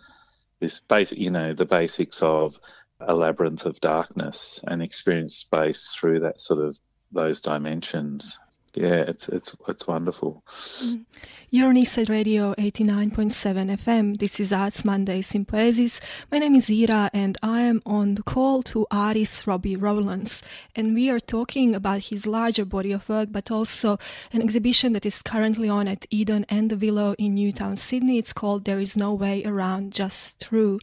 [0.60, 2.60] this basic, you know, the basics of
[3.00, 6.78] a labyrinth of darkness and experience space through that sort of
[7.12, 8.38] those dimensions.
[8.74, 10.44] Yeah, it's it's it's wonderful.
[10.84, 11.06] Mm.
[11.50, 14.18] You're on Eastside Radio 89.7 FM.
[14.18, 16.00] This is Arts Mondays in Poesis.
[16.32, 20.44] My name is Ira and I am on the call to artist Robbie Rowlands.
[20.76, 23.98] And we are talking about his larger body of work, but also
[24.32, 28.20] an exhibition that is currently on at Eden and the Willow in Newtown, Sydney.
[28.20, 30.80] It's called There Is No Way Around, Just Through.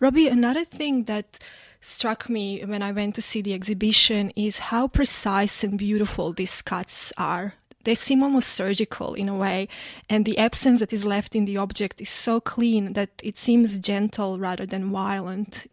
[0.00, 1.38] Robbie, another thing that
[1.80, 6.62] struck me when I went to see the exhibition is how precise and beautiful these
[6.62, 7.54] cuts are.
[7.84, 9.68] They seem almost surgical in a way,
[10.10, 13.78] and the absence that is left in the object is so clean that it seems
[13.78, 15.66] gentle rather than violent.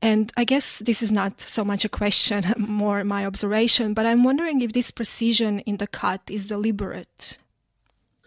[0.00, 4.24] And I guess this is not so much a question, more my observation, but I'm
[4.24, 7.38] wondering if this precision in the cut is deliberate.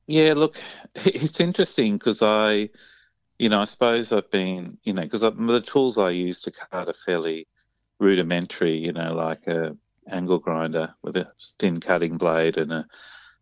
[0.07, 0.55] Yeah, look,
[0.95, 2.69] it's interesting because I
[3.39, 6.89] you know, I suppose I've been, you know, because the tools I use to cut
[6.89, 7.47] are fairly
[7.97, 9.75] rudimentary, you know, like a
[10.11, 12.85] angle grinder with a thin cutting blade and a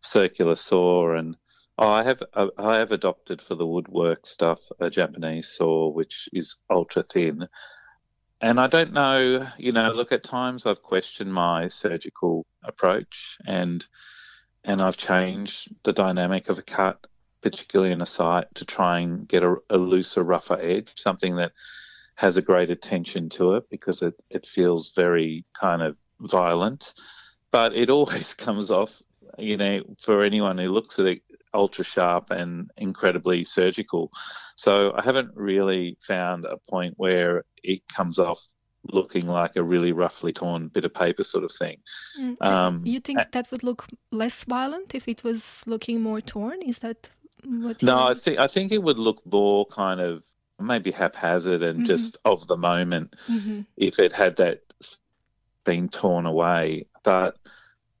[0.00, 1.16] circular saw.
[1.16, 1.36] And
[1.78, 6.28] oh, I have uh, I have adopted for the woodwork stuff a Japanese saw which
[6.32, 7.48] is ultra thin.
[8.40, 13.84] and I don't know, you know, look at times I've questioned my surgical approach and
[14.62, 17.04] and I've changed the dynamic of a cut,
[17.42, 21.52] particularly in a site, to try and get a, a looser, rougher edge, something that
[22.16, 26.92] has a greater tension to it because it, it feels very kind of violent.
[27.52, 28.90] But it always comes off,
[29.38, 31.22] you know, for anyone who looks at it,
[31.54, 34.10] ultra sharp and incredibly surgical.
[34.56, 38.40] So I haven't really found a point where it comes off
[38.90, 41.78] looking like a really roughly torn bit of paper sort of thing.
[42.18, 42.36] Mm.
[42.44, 46.62] Um, you think that would look less violent if it was looking more torn?
[46.62, 47.10] Is that
[47.44, 47.82] what?
[47.82, 50.22] No, I think I think it would look more kind of
[50.60, 51.86] maybe haphazard and mm-hmm.
[51.86, 53.60] just of the moment mm-hmm.
[53.76, 54.62] if it had that
[55.64, 56.86] been torn away.
[57.04, 57.36] But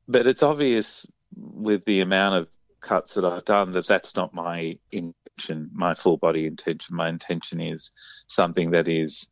[0.08, 2.48] but it's obvious with the amount of
[2.80, 6.96] cuts that I've done that that's not my intention, my full body intention.
[6.96, 7.90] My intention is
[8.26, 9.26] something that is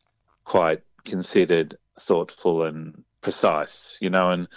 [0.45, 3.97] quite considered, thoughtful, and precise.
[4.01, 4.49] You know, and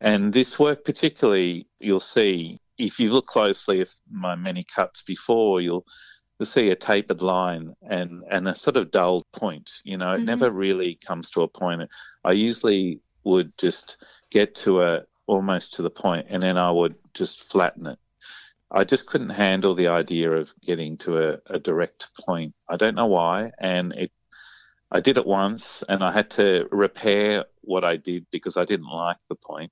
[0.00, 5.60] and this work particularly, you'll see if you look closely at my many cuts before,
[5.60, 5.86] you'll
[6.38, 9.70] you'll see a tapered line and and a sort of dull point.
[9.84, 10.26] You know, it mm-hmm.
[10.26, 11.82] never really comes to a point.
[12.24, 13.98] I usually would just
[14.30, 17.98] get to a almost to the point, and then I would just flatten it.
[18.72, 22.54] I just couldn't handle the idea of getting to a, a direct point.
[22.68, 24.12] I don't know why, and it
[24.92, 28.90] I did it once and I had to repair what I did because I didn't
[28.90, 29.70] like the point.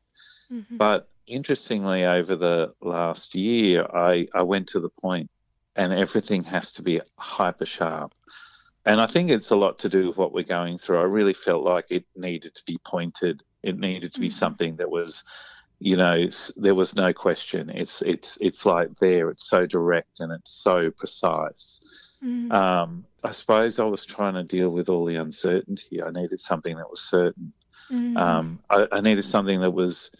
[0.52, 0.76] Mm-hmm.
[0.76, 5.30] But interestingly, over the last year, I, I went to the point
[5.76, 8.12] and everything has to be hyper sharp.
[8.84, 10.98] And I think it's a lot to do with what we're going through.
[10.98, 13.42] I really felt like it needed to be pointed.
[13.62, 14.38] It needed to be mm-hmm.
[14.38, 15.24] something that was,
[15.78, 17.70] you know, there was no question.
[17.70, 19.30] It's it's it's like there.
[19.30, 21.80] It's so direct and it's so precise.
[22.24, 22.52] Mm.
[22.52, 26.02] Um, I suppose I was trying to deal with all the uncertainty.
[26.02, 27.52] I needed something that was certain.
[27.90, 28.16] Mm.
[28.16, 30.10] Um, I, I, needed something that was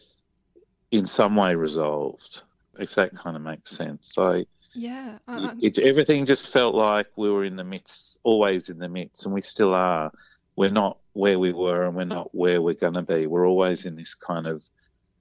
[0.90, 2.42] in some way resolved,
[2.78, 4.10] if that kind of makes sense.
[4.12, 8.78] So, yeah, uh, it, everything just felt like we were in the midst, always in
[8.78, 10.12] the midst, and we still are.
[10.56, 13.26] We're not where we were, and we're not where we're going to be.
[13.26, 14.62] We're always in this kind of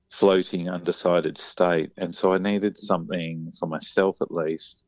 [0.09, 1.91] floating, undecided state.
[1.97, 4.83] And so I needed something for myself, at least,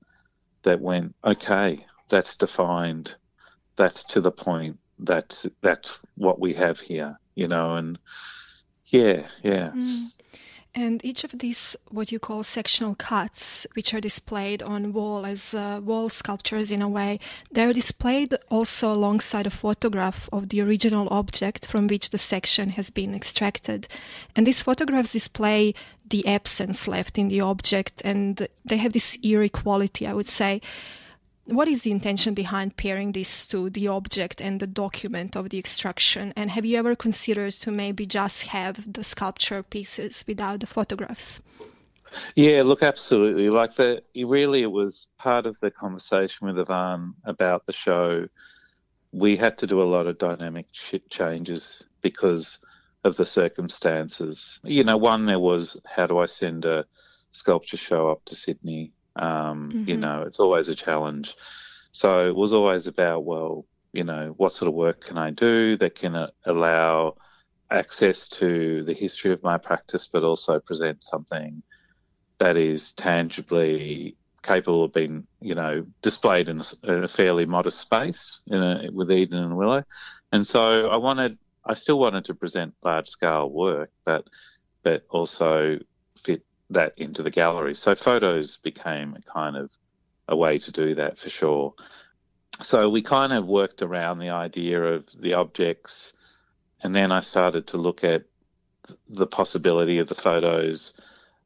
[0.64, 3.14] that went, okay, that's defined,
[3.78, 7.98] that's to the point, that's that's what we have here, you know, and
[8.88, 9.70] yeah, yeah.
[9.70, 10.08] Mm.
[10.76, 15.54] And each of these, what you call sectional cuts, which are displayed on wall as
[15.54, 17.20] uh, wall sculptures in a way,
[17.52, 22.92] they're displayed also alongside a photograph of the original object from which the section has
[22.92, 23.88] been extracted.
[24.36, 25.74] And these photographs display
[26.08, 30.62] the absence left in the object, and they have this eerie quality, I would say.
[31.50, 35.58] What is the intention behind pairing this to the object and the document of the
[35.58, 36.32] extraction?
[36.36, 41.40] And have you ever considered to maybe just have the sculpture pieces without the photographs?
[42.36, 43.50] Yeah, look, absolutely.
[43.50, 48.28] Like the, really, it was part of the conversation with Ivan about the show.
[49.12, 50.68] We had to do a lot of dynamic
[51.10, 52.60] changes because
[53.04, 54.60] of the circumstances.
[54.64, 56.86] You know, one there was how do I send a
[57.32, 59.90] sculpture show up to Sydney um, mm-hmm.
[59.90, 61.36] You know, it's always a challenge.
[61.92, 65.78] So it was always about, well, you know, what sort of work can I do
[65.78, 67.16] that can uh, allow
[67.72, 71.62] access to the history of my practice, but also present something
[72.38, 77.80] that is tangibly capable of being, you know, displayed in a, in a fairly modest
[77.80, 79.84] space a, with Eden and Willow.
[80.32, 84.28] And so I wanted, I still wanted to present large scale work, but
[84.82, 85.78] but also
[86.70, 87.76] that into the gallery.
[87.76, 89.72] So photos became a kind of
[90.28, 91.74] a way to do that for sure.
[92.62, 96.14] So we kind of worked around the idea of the objects,
[96.82, 98.24] and then I started to look at
[99.08, 100.94] the possibility of the photos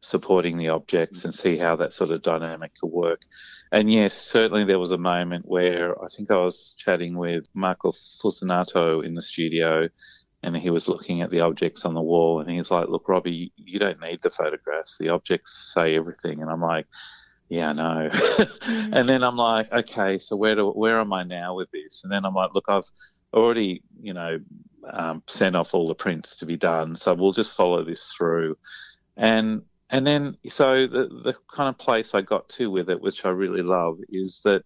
[0.01, 3.21] supporting the objects and see how that sort of dynamic could work.
[3.71, 7.93] And yes, certainly there was a moment where I think I was chatting with Marco
[8.21, 9.89] Fusinato in the studio
[10.43, 13.53] and he was looking at the objects on the wall and he's like, Look, Robbie,
[13.56, 14.97] you don't need the photographs.
[14.99, 16.41] The objects say everything.
[16.41, 16.86] And I'm like,
[17.49, 18.10] Yeah, I know.
[18.10, 18.93] mm-hmm.
[18.93, 22.01] And then I'm like, Okay, so where do where am I now with this?
[22.03, 22.89] And then I'm like, Look, I've
[23.34, 24.39] already, you know,
[24.91, 28.58] um, sent off all the prints to be done, so we'll just follow this through.
[29.15, 33.23] And and then so the the kind of place I got to with it, which
[33.25, 34.63] I really love, is that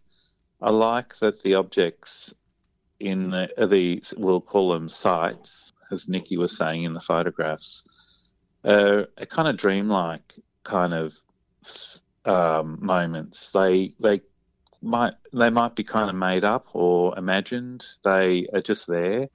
[0.59, 2.33] I like that the objects
[2.99, 7.83] in the, the we'll call them sites, as Nikki was saying in the photographs,
[8.63, 10.33] uh, a kind of dreamlike
[10.63, 11.13] kind of
[12.25, 13.49] um, moments.
[13.53, 14.21] They they
[14.81, 17.85] might they might be kind of made up or imagined.
[18.03, 19.29] They are just there,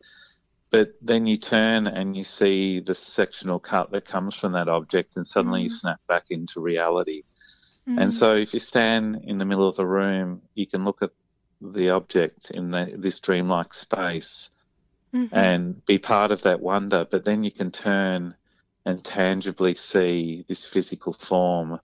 [0.70, 5.16] but then you turn and you see the sectional cut that comes from that object,
[5.16, 5.64] and suddenly mm.
[5.64, 7.22] you snap back into reality.
[7.88, 8.01] Mm.
[8.01, 11.11] And so, if you stand in the middle of the room, you can look at
[11.62, 14.51] the object in the, this dreamlike space
[15.14, 15.35] mm-hmm.
[15.35, 18.35] and be part of that wonder, but then you can turn
[18.85, 21.79] and tangibly see this physical form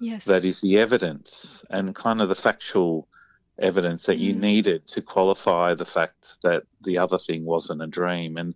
[0.00, 0.24] yes.
[0.24, 3.08] that is the evidence and kind of the factual
[3.58, 4.22] evidence that mm.
[4.22, 8.36] you needed to qualify the fact that the other thing wasn't a dream.
[8.36, 8.54] And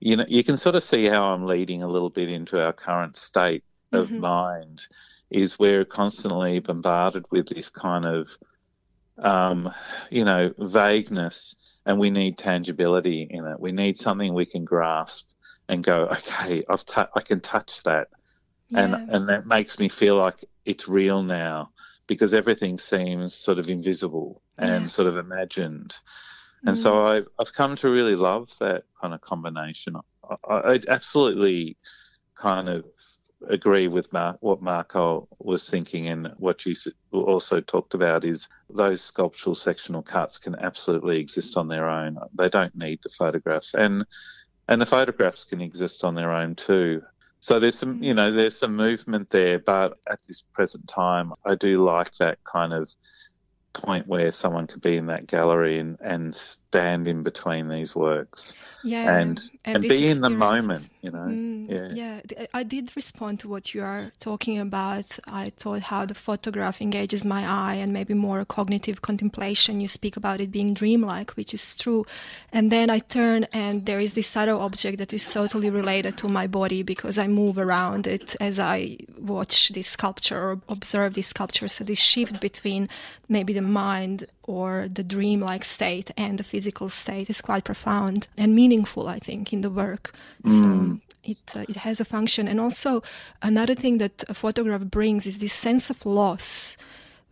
[0.00, 2.72] you know, you can sort of see how I'm leading a little bit into our
[2.72, 4.20] current state of mm-hmm.
[4.20, 4.82] mind.
[5.30, 8.28] Is we're constantly bombarded with this kind of,
[9.20, 9.72] um,
[10.10, 11.54] you know, vagueness,
[11.86, 13.60] and we need tangibility in it.
[13.60, 15.26] We need something we can grasp
[15.68, 18.08] and go, okay, I've t- I can touch that,
[18.68, 18.80] yeah.
[18.80, 21.70] and and that makes me feel like it's real now
[22.06, 24.88] because everything seems sort of invisible and yeah.
[24.88, 25.94] sort of imagined.
[26.66, 26.82] And mm.
[26.82, 29.94] so I've, I've come to really love that kind of combination.
[30.28, 31.76] I, I absolutely
[32.34, 32.84] kind of
[33.48, 36.74] agree with Mark, what Marco was thinking and what you
[37.12, 42.18] also talked about is those sculptural sectional cuts can absolutely exist on their own.
[42.34, 44.04] They don't need the photographs, and
[44.68, 47.02] and the photographs can exist on their own too.
[47.40, 51.54] So there's some, you know, there's some movement there, but at this present time, I
[51.54, 52.88] do like that kind of
[53.72, 58.52] point where someone could be in that gallery and, and stand in between these works
[58.82, 61.18] yeah and and, and be in the moment you know?
[61.18, 62.20] Mm, yeah.
[62.30, 62.46] yeah.
[62.54, 65.18] I did respond to what you are talking about.
[65.26, 69.80] I thought how the photograph engages my eye and maybe more cognitive contemplation.
[69.80, 72.06] You speak about it being dreamlike which is true.
[72.52, 76.28] And then i turn and there is this other object that is totally related to
[76.28, 81.28] my body because i move around it as i watch this sculpture or observe this
[81.28, 81.68] sculpture.
[81.68, 82.88] So this shift between
[83.28, 88.54] maybe the mind or the dreamlike state and the physical state is quite profound and
[88.54, 90.12] meaningful, I think, in the work.
[90.44, 90.60] Mm.
[90.60, 93.02] So it uh, it has a function, and also
[93.42, 96.76] another thing that a photograph brings is this sense of loss.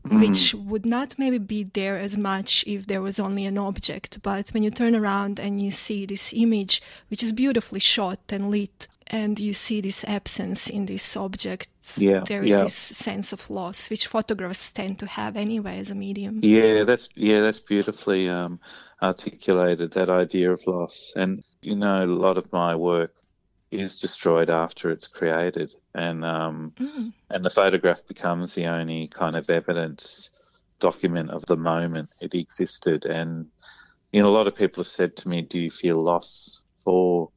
[0.07, 0.21] Mm.
[0.21, 4.23] Which would not maybe be there as much if there was only an object.
[4.23, 8.49] But when you turn around and you see this image, which is beautifully shot and
[8.49, 12.63] lit, and you see this absence in this object yeah, there is yeah.
[12.63, 17.09] this sense of loss which photographs tend to have anyway as a medium yeah that's
[17.15, 18.61] yeah that's beautifully um,
[19.03, 23.15] articulated that idea of loss and you know a lot of my work
[23.71, 27.13] is destroyed after it's created and um, mm.
[27.31, 30.31] and the photograph becomes the only kind of evidence
[30.81, 33.47] document of the moment it existed and
[34.13, 37.31] you know a lot of people have said to me do you feel loss for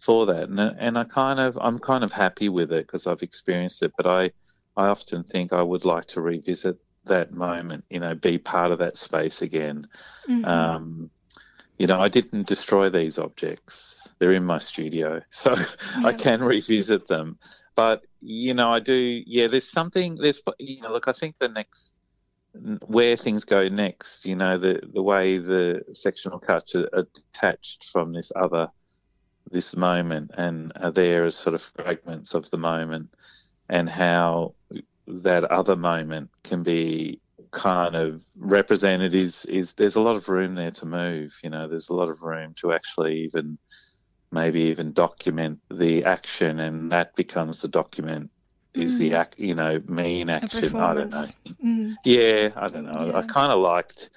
[0.00, 3.22] for that, and and I kind of I'm kind of happy with it because I've
[3.22, 3.92] experienced it.
[3.96, 4.30] But I
[4.76, 8.78] I often think I would like to revisit that moment, you know, be part of
[8.78, 9.86] that space again.
[10.28, 10.44] Mm-hmm.
[10.44, 11.10] Um,
[11.78, 15.66] you know, I didn't destroy these objects; they're in my studio, so yeah.
[16.04, 17.38] I can revisit them.
[17.74, 19.22] But you know, I do.
[19.26, 20.16] Yeah, there's something.
[20.16, 21.94] There's you know, look, I think the next
[22.86, 27.86] where things go next, you know, the the way the sectional cuts are, are detached
[27.92, 28.68] from this other
[29.50, 33.08] this moment and are there as sort of fragments of the moment
[33.70, 34.54] and how
[35.06, 40.54] that other moment can be kind of represented is is there's a lot of room
[40.54, 43.58] there to move you know there's a lot of room to actually even
[44.30, 48.30] maybe even document the action and that becomes the document
[48.74, 48.98] is mm.
[48.98, 51.26] the act you know me in action i don't know
[51.64, 51.94] mm.
[52.04, 53.18] yeah i don't know yeah.
[53.18, 54.10] i kind of liked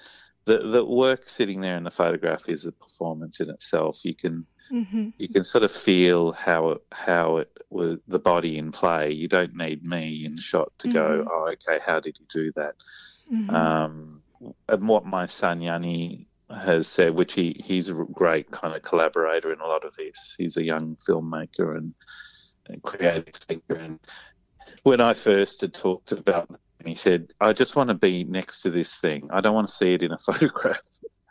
[0.44, 4.46] the the work sitting there in the photograph is a performance in itself you can
[4.72, 5.10] Mm-hmm.
[5.18, 9.10] You can sort of feel how it, how it was the body in play.
[9.10, 10.94] You don't need me in shot to mm-hmm.
[10.94, 12.74] go, oh, okay, how did he do that?
[13.32, 13.54] Mm-hmm.
[13.54, 14.22] Um,
[14.68, 19.52] and what my son Yanni has said, which he, he's a great kind of collaborator
[19.52, 20.34] in a lot of this.
[20.36, 21.94] He's a young filmmaker and,
[22.66, 23.74] and creative thinker.
[23.74, 23.98] And
[24.82, 28.62] when I first had talked about and he said, I just want to be next
[28.62, 29.28] to this thing.
[29.32, 30.78] I don't want to see it in a photograph.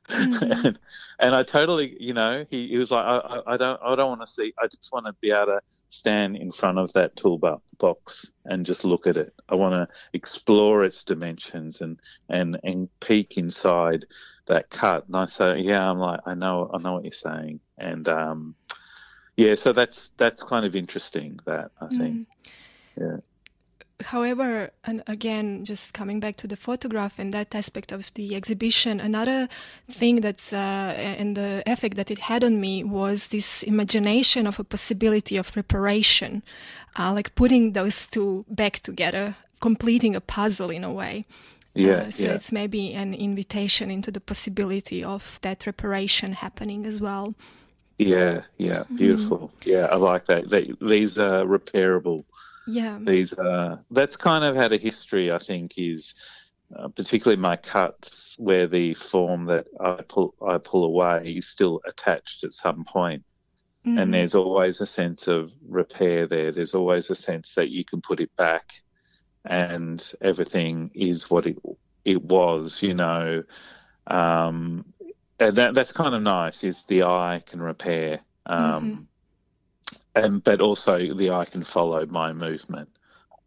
[0.09, 0.51] Mm-hmm.
[0.51, 0.79] and,
[1.19, 4.21] and, I totally, you know, he, he was like, I, I, don't, I don't want
[4.21, 4.53] to see.
[4.61, 5.61] I just want to be able to
[5.91, 9.33] stand in front of that toolbox and just look at it.
[9.49, 14.05] I want to explore its dimensions and and and peek inside
[14.47, 15.05] that cut.
[15.05, 18.55] And I say, yeah, I'm like, I know, I know what you're saying, and um,
[19.35, 21.39] yeah, so that's that's kind of interesting.
[21.45, 22.25] That I think, mm.
[22.99, 23.17] yeah
[24.03, 28.99] however, and again, just coming back to the photograph and that aspect of the exhibition,
[28.99, 29.49] another
[29.89, 34.59] thing that's uh, and the effect that it had on me was this imagination of
[34.59, 36.43] a possibility of reparation,
[36.97, 41.25] uh, like putting those two back together, completing a puzzle in a way.
[41.73, 42.33] Yeah, uh, so yeah.
[42.33, 47.33] it's maybe an invitation into the possibility of that reparation happening as well.
[47.97, 49.51] Yeah, yeah, beautiful.
[49.61, 49.65] Mm.
[49.65, 50.49] Yeah, I like that.
[50.49, 52.25] They, these are repairable.
[52.67, 52.99] Yeah.
[53.01, 53.83] These are.
[53.91, 55.31] That's kind of had a history.
[55.31, 56.13] I think is
[56.77, 61.81] uh, particularly my cuts where the form that I pull I pull away is still
[61.87, 63.23] attached at some point.
[63.85, 63.97] Mm-hmm.
[63.97, 66.51] And there's always a sense of repair there.
[66.51, 68.73] There's always a sense that you can put it back
[69.45, 71.57] and everything is what it
[72.05, 73.43] it was, you know.
[74.07, 74.85] Um,
[75.39, 78.21] and that that's kind of nice is the eye can repair.
[78.45, 79.01] Um, mm-hmm.
[80.15, 82.89] And but also the eye can follow my movement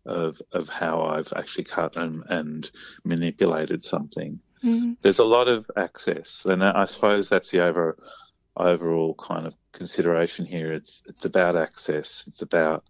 [0.06, 2.70] of of how I've actually cut and, and
[3.04, 4.40] manipulated something.
[4.62, 4.92] Mm-hmm.
[5.02, 7.98] There's a lot of access, and I suppose that's the over
[8.56, 10.72] overall kind of consideration here.
[10.72, 12.24] It's it's about access.
[12.26, 12.84] It's about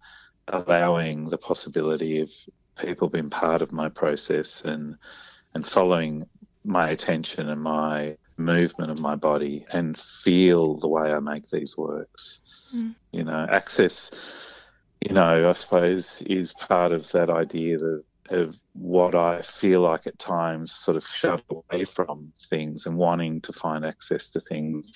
[0.49, 2.31] allowing the possibility of
[2.79, 4.97] people being part of my process and
[5.55, 6.27] and following
[6.65, 11.77] my attention and my movement of my body and feel the way I make these
[11.77, 12.41] works.
[12.75, 12.95] Mm.
[13.13, 14.11] You know, access
[15.01, 20.07] you know, I suppose is part of that idea that of what I feel like
[20.07, 24.91] at times sort of shut away from things and wanting to find access to things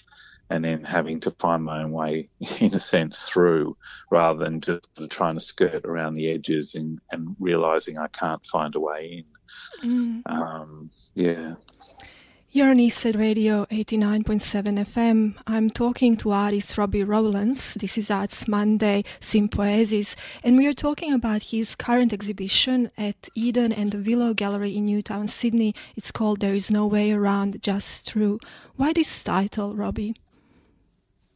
[0.48, 2.30] and then having to find my own way
[2.60, 3.76] in a sense through
[4.10, 8.74] rather than just trying to skirt around the edges and, and realizing I can't find
[8.74, 9.24] a way
[9.82, 10.22] in.
[10.24, 10.32] Mm.
[10.32, 11.54] Um, yeah.
[12.58, 15.36] You're on Eastside Radio 89.7 FM.
[15.46, 17.74] I'm talking to artist Robbie Rowlands.
[17.74, 23.72] This is Arts Monday, Sympoiesis, and we are talking about his current exhibition at Eden
[23.72, 25.72] and the Willow Gallery in Newtown, Sydney.
[25.94, 28.40] It's called There Is No Way Around, Just Through.
[28.74, 30.16] Why this title, Robbie?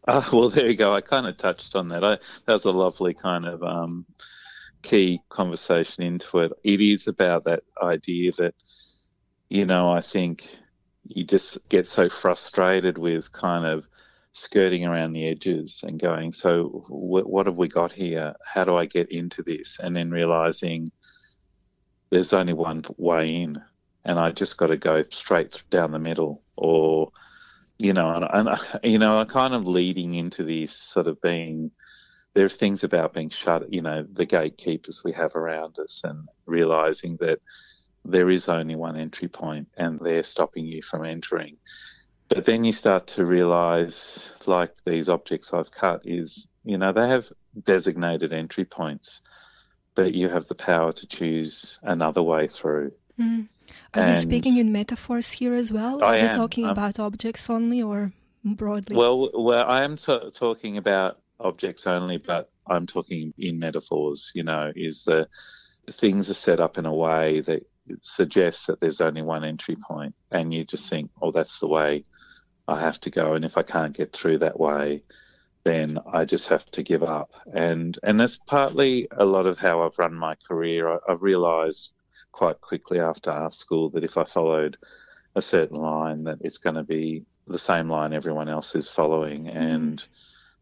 [0.09, 0.93] Uh, well, there you go.
[0.93, 2.03] I kind of touched on that.
[2.03, 4.07] I, that was a lovely kind of um,
[4.83, 6.51] key conversation into it.
[6.65, 8.57] It is about that idea that,
[9.49, 10.43] you know, I think
[11.07, 13.87] you just get so frustrated with kind of
[14.33, 18.35] skirting around the edges and going, so what have we got here?
[18.45, 19.77] How do I get into this?
[19.81, 20.91] And then realizing
[22.11, 23.63] there's only one way in,
[24.05, 27.11] and I just got to go straight down the middle, or
[27.79, 31.71] you know, and, and you know, I'm kind of leading into this sort of being.
[32.35, 37.19] There's things about being shut, you know, the gatekeepers we have around us, and realizing
[37.21, 37.41] that
[38.05, 41.57] there is only one entry point and they're stopping you from entering.
[42.29, 47.09] But then you start to realize, like these objects I've cut, is, you know, they
[47.09, 47.27] have
[47.67, 49.21] designated entry points,
[49.95, 52.93] but you have the power to choose another way through.
[53.21, 53.49] Mm.
[53.95, 56.03] Are and you speaking in metaphors here as well?
[56.03, 58.13] I Are you talking um, about objects only or
[58.45, 58.97] broadly?
[58.97, 64.31] Well, well, I am t- talking about objects only, but I'm talking in metaphors.
[64.35, 65.29] You know, is the
[65.93, 67.67] things are set up in a way that
[68.03, 72.05] suggests that there's only one entry point, and you just think, oh, that's the way
[72.69, 75.03] I have to go, and if I can't get through that way,
[75.65, 77.31] then I just have to give up.
[77.55, 80.89] And and that's partly a lot of how I've run my career.
[80.89, 81.91] I, I've realised
[82.33, 84.77] quite quickly after art school that if I followed
[85.35, 89.45] a certain line, that it's going to be the same line everyone else is following,
[89.45, 89.57] mm.
[89.57, 90.05] and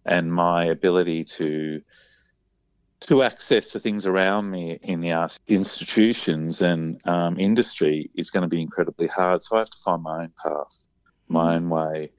[0.06, 1.82] and my ability to
[3.00, 8.42] to access the things around me in the arts institutions and um, industry is going
[8.42, 9.42] to be incredibly hard.
[9.42, 10.76] So I have to find my own path,
[11.28, 12.10] my own way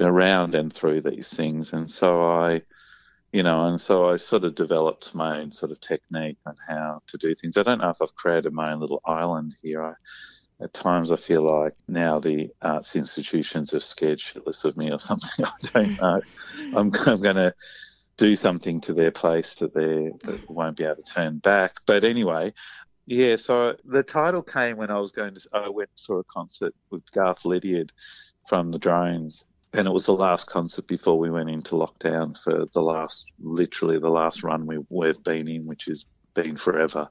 [0.00, 1.72] around and through these things.
[1.72, 2.62] And so I,
[3.32, 7.00] you know, and so I sort of developed my own sort of technique on how
[7.08, 7.56] to do things.
[7.56, 9.82] I don't know if I've created my own little island here.
[9.82, 9.94] I,
[10.62, 15.00] at times I feel like now the arts institutions are scared shitless of me or
[15.00, 15.44] something.
[15.44, 16.20] I don't know.
[16.76, 17.54] I'm, I'm going to
[18.16, 20.12] do something to their place that they
[20.48, 21.72] won't be able to turn back.
[21.86, 22.52] But anyway,
[23.06, 23.36] yeah.
[23.36, 25.40] So the title came when I was going to.
[25.52, 27.92] I went and saw a concert with Gareth Liddiard
[28.48, 32.66] from the Drones, and it was the last concert before we went into lockdown for
[32.72, 36.04] the last, literally the last run we, we've been in, which has
[36.34, 37.08] been forever.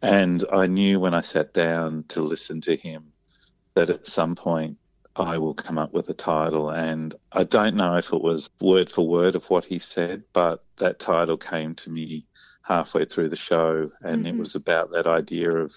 [0.00, 3.12] And I knew when I sat down to listen to him
[3.74, 4.76] that at some point
[5.16, 6.70] I will come up with a title.
[6.70, 10.64] And I don't know if it was word for word of what he said, but
[10.78, 12.26] that title came to me
[12.62, 13.90] halfway through the show.
[14.02, 14.26] And mm-hmm.
[14.34, 15.72] it was about that idea of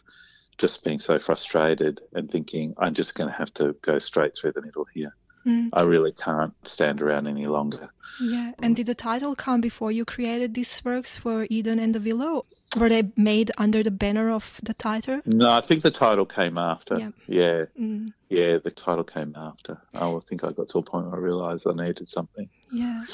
[0.58, 4.54] just being so frustrated and thinking, I'm just going to have to go straight through
[4.54, 5.14] the middle here.
[5.46, 5.70] Mm.
[5.72, 7.90] I really can't stand around any longer.
[8.20, 8.52] Yeah.
[8.62, 12.46] And did the title come before you created these works for Eden and the Willow?
[12.76, 15.22] Were they made under the banner of the title?
[15.26, 17.00] No, I think the title came after.
[17.00, 17.12] Yeah.
[17.28, 17.66] Yeah.
[17.80, 18.12] Mm.
[18.28, 19.78] Yeah, the title came after.
[19.94, 22.50] I think I got to a point where I realized I needed something.
[22.70, 23.06] Yeah.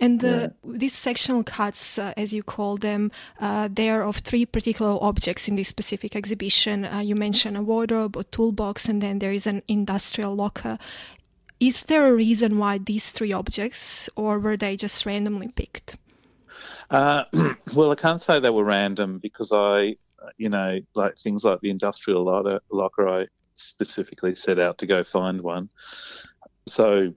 [0.00, 4.46] And uh, these sectional cuts, uh, as you call them, uh, they are of three
[4.46, 6.86] particular objects in this specific exhibition.
[6.86, 10.78] Uh, you mentioned a wardrobe, a toolbox, and then there is an industrial locker
[11.60, 15.96] is there a reason why these three objects, or were they just randomly picked?
[16.92, 17.24] Uh,
[17.74, 19.96] well, I can't say they were random because I,
[20.36, 22.24] you know, like things like the industrial
[22.70, 23.26] locker, I
[23.56, 25.70] specifically set out to go find one.
[26.68, 27.12] So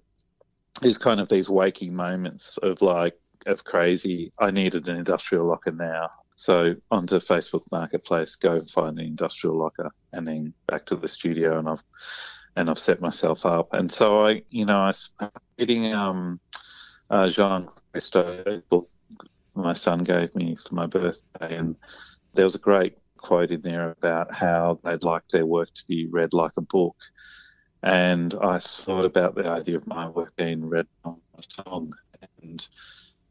[0.81, 5.71] there's kind of these waking moments of like, of crazy, I needed an industrial locker
[5.71, 6.09] now.
[6.37, 11.07] So onto Facebook Marketplace, go and find an industrial locker, and then back to the
[11.07, 11.83] studio, and I've
[12.57, 13.73] and I've set myself up.
[13.73, 16.39] And so I, you know, I reading um,
[17.09, 18.89] uh, Jean Christo's book
[19.55, 21.75] my son gave me for my birthday, and
[22.33, 26.07] there was a great quote in there about how they'd like their work to be
[26.07, 26.95] read like a book.
[27.81, 31.93] And I thought about the idea of my work being read on a song,
[32.41, 32.67] and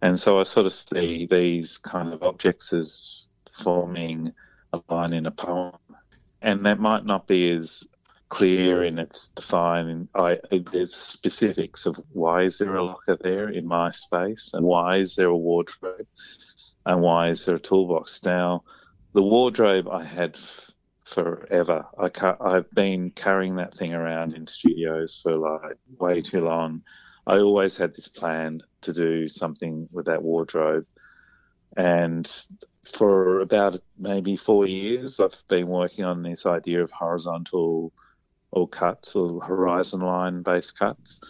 [0.02, 3.26] and so I sort of see these kind of objects as
[3.62, 4.32] forming
[4.72, 5.78] a line in a poem,
[6.42, 7.84] and that might not be as
[8.34, 10.08] clear in its defining.
[10.16, 10.38] I,
[10.72, 15.14] there's specifics of why is there a locker there in my space, and why is
[15.14, 16.08] there a wardrobe,
[16.84, 18.20] and why is there a toolbox.
[18.24, 18.64] Now,
[19.12, 20.70] the wardrobe I had f-
[21.04, 21.86] forever.
[21.96, 26.82] I ca- I've been carrying that thing around in studios for like way too long.
[27.28, 30.86] I always had this plan to do something with that wardrobe,
[31.76, 32.28] and
[32.98, 37.92] for about maybe four years, I've been working on this idea of horizontal
[38.54, 41.20] or cuts or horizon line based cuts.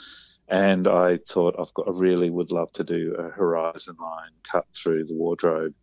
[0.49, 4.67] And I thought I've got, I really would love to do a horizon line cut
[4.75, 5.75] through the wardrobe.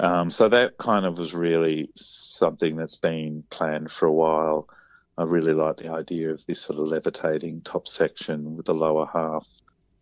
[0.00, 4.68] Um, so that kind of was really something that's been planned for a while.
[5.18, 9.06] I really like the idea of this sort of levitating top section with the lower
[9.12, 9.46] half.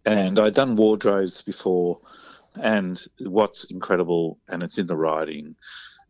[0.07, 1.99] And I'd done wardrobes before,
[2.55, 5.57] and what's incredible, and it's in the writing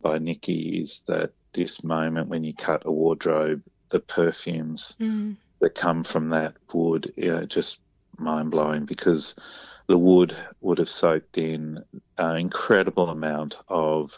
[0.01, 5.35] by Nikki, is that this moment when you cut a wardrobe the perfumes mm.
[5.59, 7.77] that come from that wood, you know, just
[8.17, 9.35] mind blowing because
[9.87, 11.83] the wood would have soaked in
[12.17, 14.11] an incredible amount of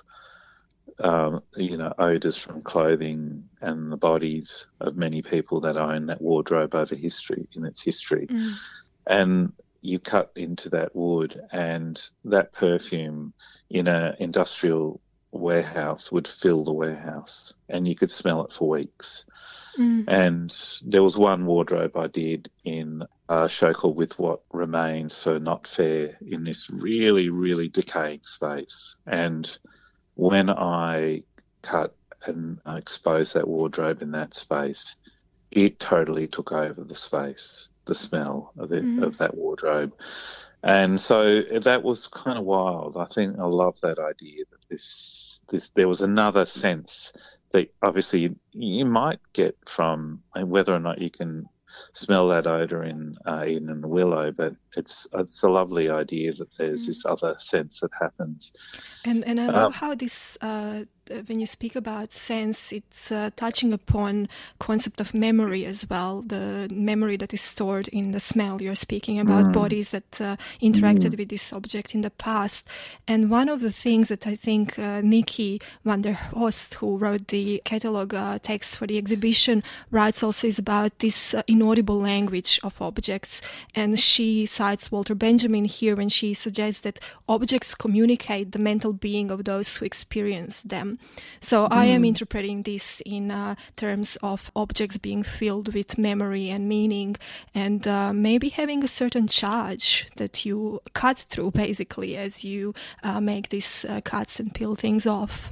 [0.99, 6.21] um, you know odors from clothing and the bodies of many people that own that
[6.21, 8.53] wardrobe over history in its history, mm.
[9.07, 9.51] and
[9.81, 13.33] you cut into that wood and that perfume
[13.69, 15.01] in an industrial
[15.31, 19.25] warehouse would fill the warehouse and you could smell it for weeks.
[19.77, 20.05] Mm.
[20.07, 20.55] And
[20.85, 25.67] there was one wardrobe I did in a show called With What Remains for Not
[25.67, 28.95] Fair in this really, really decaying space.
[29.07, 29.49] And
[30.15, 31.23] when I
[31.61, 31.95] cut
[32.25, 34.95] and exposed that wardrobe in that space,
[35.51, 39.03] it totally took over the space, the smell of it, mm.
[39.03, 39.93] of that wardrobe.
[40.63, 42.95] And so that was kind of wild.
[42.95, 47.11] I think I love that idea that this, this there was another sense
[47.53, 51.47] that obviously you might get from whether or not you can
[51.93, 56.49] smell that odor in uh, in the willow, but it's it's a lovely idea that
[56.57, 56.87] there's mm.
[56.87, 58.53] this other sense that happens.
[59.05, 60.83] And and I love um, how this uh,
[61.27, 64.29] when you speak about sense, it's uh, touching upon
[64.59, 66.21] concept of memory as well.
[66.21, 68.61] The memory that is stored in the smell.
[68.61, 69.53] You're speaking about mm.
[69.53, 71.17] bodies that uh, interacted mm.
[71.17, 72.67] with this object in the past.
[73.07, 77.27] And one of the things that I think uh, Nikki van der Horst, who wrote
[77.27, 82.59] the catalog uh, text for the exhibition, writes also is about this uh, inaudible language
[82.63, 83.41] of objects.
[83.75, 89.31] And she cites Walter Benjamin here when she suggests that objects communicate the mental being
[89.31, 90.92] of those who experience them.
[91.41, 91.71] So mm.
[91.71, 92.05] I am hmm.
[92.05, 97.15] interpreting this in uh, terms of objects being filled with memory and meaning,
[97.53, 102.73] and uh, maybe having a certain charge that you cut through basically as you
[103.03, 105.51] uh, make these uh, cuts and peel things off.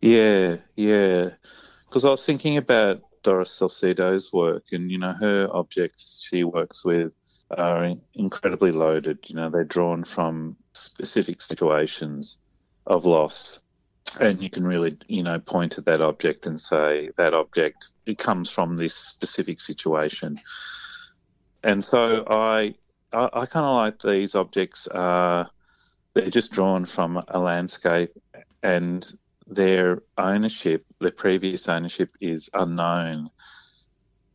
[0.00, 1.30] Yeah, yeah.
[1.88, 6.84] Because I was thinking about Doris Salcedo's work, and you know her objects she works
[6.84, 7.12] with
[7.50, 9.18] are incredibly loaded.
[9.26, 12.38] You know, they're drawn from specific situations
[12.86, 13.58] of loss
[14.20, 18.18] and you can really, you know, point at that object and say that object it
[18.18, 20.40] comes from this specific situation.
[21.62, 22.74] And so I,
[23.12, 24.86] I, I kind of like these objects.
[24.86, 25.44] Uh,
[26.14, 28.12] they're just drawn from a landscape,
[28.62, 29.06] and
[29.46, 33.30] their ownership, their previous ownership, is unknown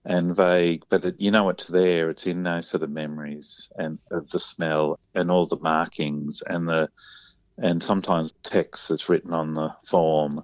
[0.05, 0.83] and vague.
[0.89, 2.09] But it, you know it's there.
[2.09, 6.67] It's in those sort of memories and of the smell and all the markings and
[6.67, 6.89] the
[7.61, 10.43] and sometimes text that's written on the form,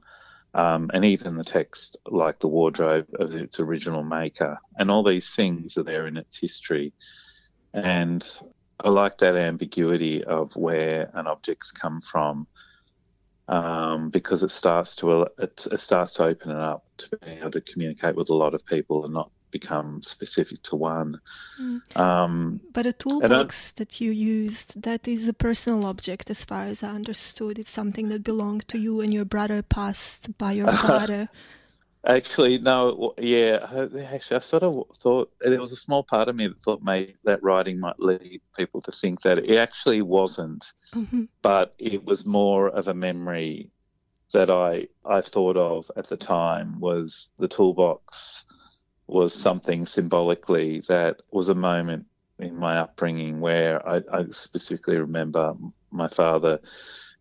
[0.53, 4.59] um, and even the text like the wardrobe of its original maker.
[4.77, 6.93] And all these things are there in its history.
[7.73, 8.25] And
[8.79, 12.47] I like that ambiguity of where an object's come from.
[13.49, 17.51] Um, because it starts to it, it, starts to open it up to be able
[17.51, 21.19] to communicate with a lot of people and not become specific to one.
[21.61, 21.97] Mm.
[22.05, 26.83] Um, but a toolbox that you used, that is a personal object as far as
[26.83, 27.57] I understood.
[27.59, 31.29] It's something that belonged to you and your brother passed by your father.
[32.05, 33.57] Actually, no, yeah.
[34.13, 37.15] Actually, I sort of thought there was a small part of me that thought maybe
[37.25, 41.23] that writing might lead people to think that it actually wasn't, mm-hmm.
[41.41, 43.71] but it was more of a memory
[44.33, 48.45] that I I thought of at the time was the toolbox
[49.07, 52.05] was something symbolically that was a moment
[52.39, 55.55] in my upbringing where I, I specifically remember
[55.91, 56.59] my father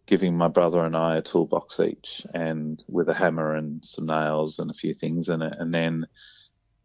[0.07, 4.59] giving my brother and I a toolbox each, and with a hammer and some nails
[4.59, 6.07] and a few things in it, and then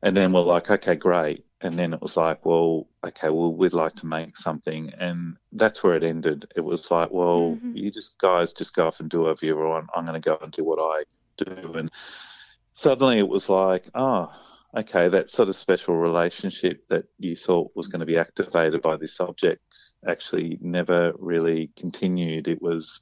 [0.04, 1.45] and then we're like, okay, great.
[1.64, 5.84] And then it was like, well, okay, well, we'd like to make something, and that's
[5.84, 6.52] where it ended.
[6.56, 7.78] It was like, well, mm-hmm.
[7.78, 9.89] you just guys just go off and do whatever you want.
[9.95, 11.04] I'm going to go and do what I
[11.38, 11.91] do, and
[12.74, 14.32] suddenly it was like, oh,
[14.78, 18.97] okay, that sort of special relationship that you thought was going to be activated by
[18.97, 19.63] this object
[20.07, 22.47] actually never really continued.
[22.47, 23.01] It was,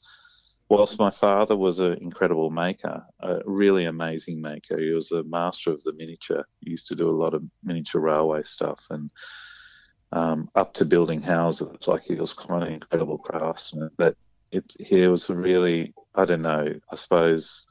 [0.67, 5.71] whilst my father was an incredible maker, a really amazing maker, he was a master
[5.71, 6.43] of the miniature.
[6.61, 9.11] He used to do a lot of miniature railway stuff and
[10.11, 11.87] um, up to building houses.
[11.87, 13.91] Like he was quite an incredible craftsman.
[13.95, 14.15] But
[14.51, 17.65] it, he was really, I don't know, I suppose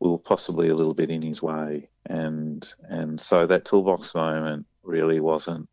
[0.00, 4.66] we were possibly a little bit in his way, and and so that toolbox moment
[4.82, 5.68] really wasn't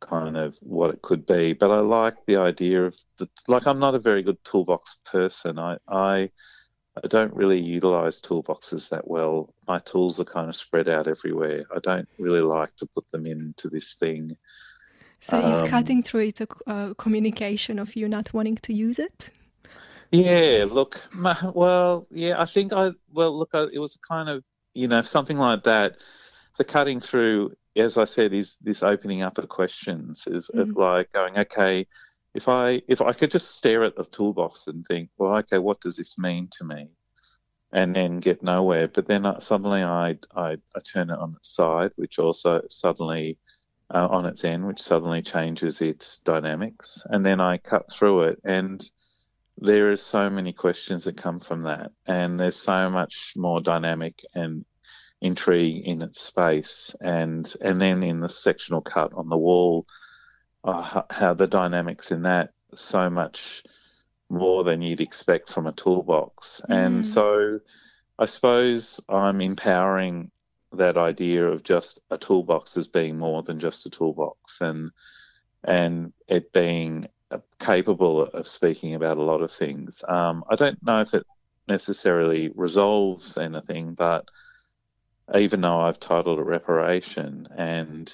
[0.00, 1.52] kind of what it could be.
[1.52, 3.66] But I like the idea of the like.
[3.66, 5.58] I'm not a very good toolbox person.
[5.58, 6.30] I I,
[7.02, 9.54] I don't really utilize toolboxes that well.
[9.66, 11.64] My tools are kind of spread out everywhere.
[11.74, 14.36] I don't really like to put them into this thing.
[15.20, 18.98] So um, is cutting through it a, a communication of you not wanting to use
[18.98, 19.30] it?
[20.10, 21.00] Yeah, look,
[21.54, 24.42] well, yeah, I think I, well, look, it was kind of,
[24.74, 25.96] you know, something like that.
[26.58, 30.60] The cutting through, as I said, is this opening up of questions, is mm.
[30.60, 31.86] of like going, okay,
[32.34, 35.80] if I if I could just stare at the toolbox and think, well, okay, what
[35.80, 36.88] does this mean to me,
[37.72, 41.92] and then get nowhere, but then suddenly I I, I turn it on its side,
[41.96, 43.38] which also suddenly
[43.94, 48.40] uh, on its end, which suddenly changes its dynamics, and then I cut through it
[48.44, 48.84] and
[49.60, 54.24] there are so many questions that come from that, and there's so much more dynamic
[54.34, 54.64] and
[55.20, 59.86] intrigue in its space, and and then in the sectional cut on the wall,
[60.64, 63.62] uh, how the dynamics in that so much
[64.30, 66.74] more than you'd expect from a toolbox, mm.
[66.74, 67.60] and so
[68.18, 70.30] I suppose I'm empowering
[70.72, 74.90] that idea of just a toolbox as being more than just a toolbox, and
[75.64, 77.08] and it being
[77.58, 80.02] capable of speaking about a lot of things.
[80.08, 81.24] Um, I don't know if it
[81.68, 84.28] necessarily resolves anything, but
[85.34, 88.12] even though I've titled it reparation, and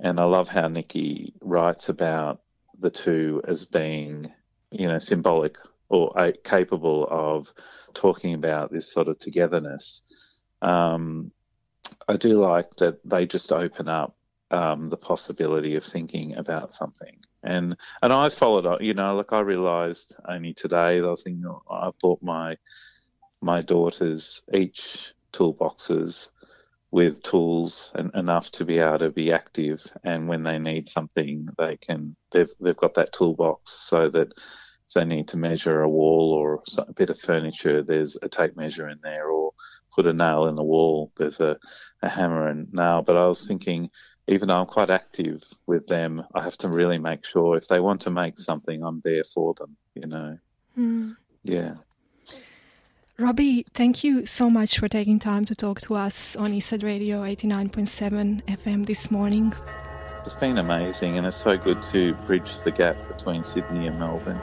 [0.00, 2.40] and I love how Nikki writes about
[2.80, 4.32] the two as being,
[4.70, 5.56] you know, symbolic
[5.88, 7.48] or uh, capable of
[7.94, 10.02] talking about this sort of togetherness.
[10.60, 11.30] Um,
[12.08, 14.16] I do like that they just open up
[14.50, 17.16] um, the possibility of thinking about something.
[17.44, 21.22] And and I followed up, you know, like I realised only today that I was
[21.22, 22.56] thinking oh, I bought my
[23.40, 26.28] my daughters each toolboxes
[26.90, 29.80] with tools and enough to be able to be active.
[30.04, 34.94] And when they need something they can they've they've got that toolbox so that if
[34.94, 38.88] they need to measure a wall or a bit of furniture there's a tape measure
[38.88, 39.52] in there or
[39.94, 41.12] put a nail in the wall.
[41.16, 41.56] There's a,
[42.02, 43.02] a hammer and nail.
[43.02, 43.90] But I was thinking
[44.26, 47.80] even though I'm quite active with them, I have to really make sure if they
[47.80, 50.38] want to make something, I'm there for them, you know.
[50.78, 51.16] Mm.
[51.42, 51.74] Yeah.
[53.18, 57.22] Robbie, thank you so much for taking time to talk to us on Eastside Radio
[57.22, 59.54] 89.7 FM this morning.
[60.24, 64.40] It's been amazing, and it's so good to bridge the gap between Sydney and Melbourne.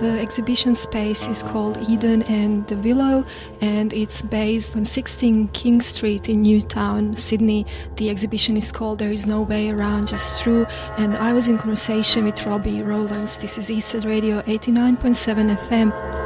[0.00, 3.22] The exhibition space is called Eden and the Willow,
[3.60, 7.66] and it's based on 16 King Street in Newtown, Sydney.
[7.96, 10.64] The exhibition is called There Is No Way Around, Just Through.
[10.96, 13.40] And I was in conversation with Robbie Rowlands.
[13.40, 16.19] This is Eastside Radio 89.7 FM.